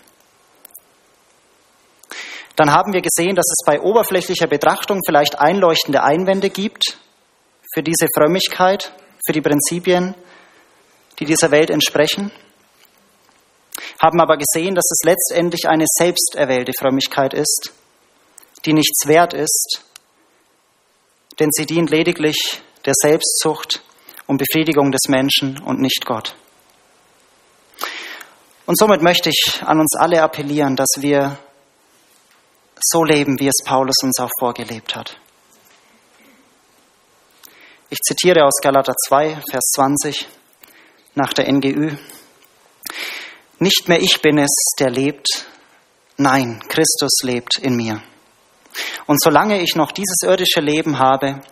Dann 2.54 2.70
haben 2.70 2.92
wir 2.92 3.00
gesehen, 3.00 3.34
dass 3.34 3.46
es 3.46 3.64
bei 3.64 3.80
oberflächlicher 3.80 4.46
Betrachtung 4.46 5.00
vielleicht 5.04 5.40
einleuchtende 5.40 6.02
Einwände 6.02 6.50
gibt 6.50 6.98
für 7.72 7.82
diese 7.82 8.06
Frömmigkeit, 8.14 8.92
für 9.26 9.32
die 9.32 9.40
Prinzipien, 9.40 10.14
die 11.18 11.24
dieser 11.24 11.50
Welt 11.50 11.70
entsprechen, 11.70 12.30
haben 14.00 14.20
aber 14.20 14.36
gesehen, 14.36 14.74
dass 14.74 14.84
es 14.90 15.04
letztendlich 15.04 15.68
eine 15.68 15.86
selbsterwählte 15.86 16.72
Frömmigkeit 16.78 17.32
ist, 17.32 17.72
die 18.66 18.74
nichts 18.74 19.06
wert 19.06 19.32
ist, 19.32 19.82
denn 21.38 21.48
sie 21.52 21.64
dient 21.64 21.90
lediglich 21.90 22.60
der 22.84 22.94
Selbstzucht 22.94 23.82
und 24.26 24.36
Befriedigung 24.36 24.90
des 24.90 25.08
Menschen 25.08 25.58
und 25.62 25.80
nicht 25.80 26.04
Gott. 26.04 26.34
Und 28.70 28.78
somit 28.78 29.02
möchte 29.02 29.30
ich 29.30 29.60
an 29.64 29.80
uns 29.80 29.96
alle 29.98 30.22
appellieren, 30.22 30.76
dass 30.76 30.90
wir 30.98 31.36
so 32.80 33.02
leben, 33.02 33.40
wie 33.40 33.48
es 33.48 33.64
Paulus 33.64 33.96
uns 34.04 34.20
auch 34.20 34.30
vorgelebt 34.38 34.94
hat. 34.94 35.18
Ich 37.88 37.98
zitiere 37.98 38.44
aus 38.44 38.60
Galater 38.62 38.94
2, 39.08 39.42
Vers 39.50 39.72
20 39.74 40.28
nach 41.16 41.32
der 41.32 41.52
NGÜ. 41.52 41.96
Nicht 43.58 43.88
mehr 43.88 44.00
ich 44.00 44.22
bin 44.22 44.38
es, 44.38 44.54
der 44.78 44.90
lebt, 44.90 45.26
nein, 46.16 46.62
Christus 46.68 47.24
lebt 47.24 47.58
in 47.58 47.74
mir. 47.74 48.00
Und 49.08 49.20
solange 49.20 49.60
ich 49.60 49.74
noch 49.74 49.90
dieses 49.90 50.22
irdische 50.22 50.60
Leben 50.60 51.00
habe, 51.00 51.42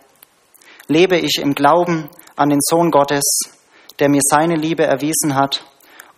lebe 0.87 1.17
ich 1.17 1.39
im 1.41 1.53
Glauben 1.53 2.09
an 2.37 2.47
den 2.47 2.61
Sohn 2.61 2.91
Gottes, 2.91 3.41
der 3.99 4.07
mir 4.07 4.21
seine 4.23 4.55
Liebe 4.55 4.85
erwiesen 4.85 5.35
hat 5.35 5.65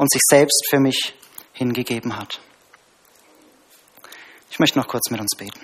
und 0.02 0.12
sich 0.12 0.24
selbst 0.28 0.66
für 0.68 0.80
mich 0.80 1.14
hingegeben 1.54 2.18
hat. 2.18 2.42
Ich 4.50 4.58
möchte 4.58 4.80
noch 4.80 4.88
kurz 4.88 5.12
mit 5.12 5.22
uns 5.22 5.36
beten. 5.38 5.60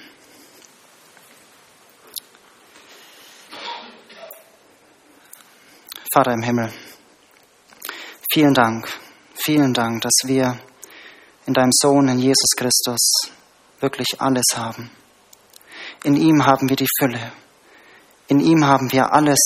Vater 6.14 6.34
im 6.34 6.44
Himmel, 6.44 6.72
vielen 8.32 8.54
Dank, 8.54 8.88
vielen 9.34 9.74
Dank, 9.74 10.04
dass 10.04 10.14
wir 10.26 10.60
in 11.48 11.56
deinem 11.56 11.72
Sohn, 11.72 12.08
in 12.08 12.20
Jesus 12.20 12.52
Christus, 12.56 13.32
wirklich 13.80 14.08
alles 14.20 14.46
haben. 14.56 14.92
In 16.04 16.16
ihm 16.16 16.46
haben 16.46 16.70
wir 16.70 16.76
die 16.76 16.88
Fülle. 17.00 17.32
In 18.28 18.40
ihm 18.40 18.64
haben 18.64 18.92
wir 18.92 19.12
alles, 19.12 19.40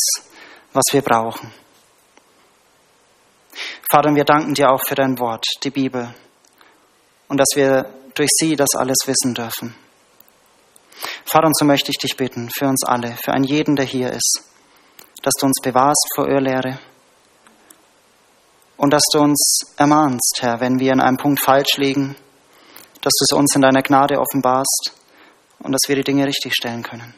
was 0.73 0.84
wir 0.91 1.01
brauchen. 1.01 1.61
Vater, 3.91 4.15
wir 4.15 4.23
danken 4.23 4.54
dir 4.54 4.71
auch 4.71 4.80
für 4.88 4.95
dein 4.95 5.19
Wort, 5.19 5.43
die 5.65 5.69
Bibel, 5.69 6.15
und 7.27 7.38
dass 7.38 7.49
wir 7.56 7.93
durch 8.15 8.30
sie 8.39 8.56
das 8.56 8.69
alles 8.73 8.99
wissen 9.06 9.34
dürfen. 9.34 9.75
Vater, 11.25 11.47
und 11.47 11.58
so 11.58 11.65
möchte 11.65 11.91
ich 11.91 11.97
dich 11.97 12.15
bitten, 12.15 12.49
für 12.49 12.67
uns 12.67 12.86
alle, 12.86 13.17
für 13.17 13.34
einen 13.34 13.43
jeden, 13.43 13.75
der 13.75 13.84
hier 13.84 14.10
ist, 14.13 14.45
dass 15.23 15.34
du 15.38 15.45
uns 15.45 15.60
bewahrst 15.62 16.08
vor 16.15 16.30
Irrlehre 16.30 16.80
und 18.77 18.93
dass 18.93 19.04
du 19.12 19.19
uns 19.19 19.60
ermahnst, 19.75 20.38
Herr, 20.39 20.62
wenn 20.62 20.80
wir 20.80 20.93
in 20.93 21.01
einem 21.01 21.17
Punkt 21.17 21.41
falsch 21.41 21.75
liegen, 21.75 22.15
dass 23.01 23.12
du 23.19 23.25
es 23.25 23.38
uns 23.38 23.54
in 23.58 23.62
deiner 23.62 23.82
Gnade 23.82 24.21
offenbarst 24.21 24.93
und 25.60 25.73
dass 25.73 25.89
wir 25.89 25.97
die 25.97 26.06
Dinge 26.06 26.25
richtig 26.25 26.54
stellen 26.56 26.84
können. 26.84 27.13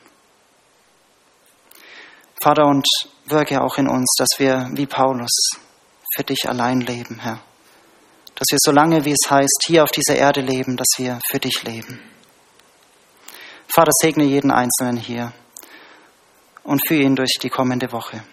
Vater, 2.41 2.65
und 2.65 2.87
wirke 3.25 3.61
auch 3.61 3.77
in 3.77 3.87
uns, 3.87 4.15
dass 4.17 4.39
wir 4.39 4.69
wie 4.71 4.87
Paulus 4.87 5.29
für 6.15 6.23
dich 6.23 6.47
allein 6.47 6.81
leben, 6.81 7.19
Herr. 7.19 7.39
Dass 8.35 8.47
wir 8.51 8.57
so 8.59 8.71
lange, 8.71 9.05
wie 9.05 9.11
es 9.13 9.29
heißt, 9.29 9.63
hier 9.65 9.83
auf 9.83 9.91
dieser 9.91 10.15
Erde 10.15 10.41
leben, 10.41 10.75
dass 10.77 10.87
wir 10.97 11.19
für 11.29 11.39
dich 11.39 11.63
leben. 11.63 11.99
Vater, 13.67 13.91
segne 14.01 14.23
jeden 14.23 14.51
Einzelnen 14.51 14.97
hier 14.97 15.33
und 16.63 16.87
führe 16.87 17.03
ihn 17.03 17.15
durch 17.15 17.33
die 17.41 17.49
kommende 17.49 17.91
Woche. 17.91 18.23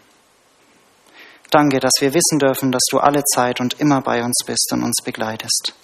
Danke, 1.51 1.81
dass 1.81 1.95
wir 2.01 2.14
wissen 2.14 2.38
dürfen, 2.38 2.71
dass 2.71 2.85
du 2.90 2.99
alle 2.99 3.25
Zeit 3.25 3.61
und 3.61 3.81
immer 3.81 4.01
bei 4.03 4.23
uns 4.23 4.45
bist 4.47 4.71
und 4.73 4.85
uns 4.85 5.03
begleitest. 5.05 5.75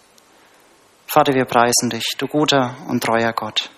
Vater, 1.07 1.35
wir 1.35 1.45
preisen 1.45 1.91
dich, 1.91 2.05
du 2.19 2.27
guter 2.27 2.77
und 2.89 3.03
treuer 3.03 3.33
Gott. 3.33 3.71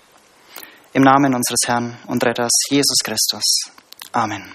Im 0.93 1.03
Namen 1.03 1.35
unseres 1.35 1.61
Herrn 1.67 1.97
und 2.07 2.25
Retters 2.25 2.53
Jesus 2.71 2.99
Christus. 3.03 3.45
Amen. 4.13 4.53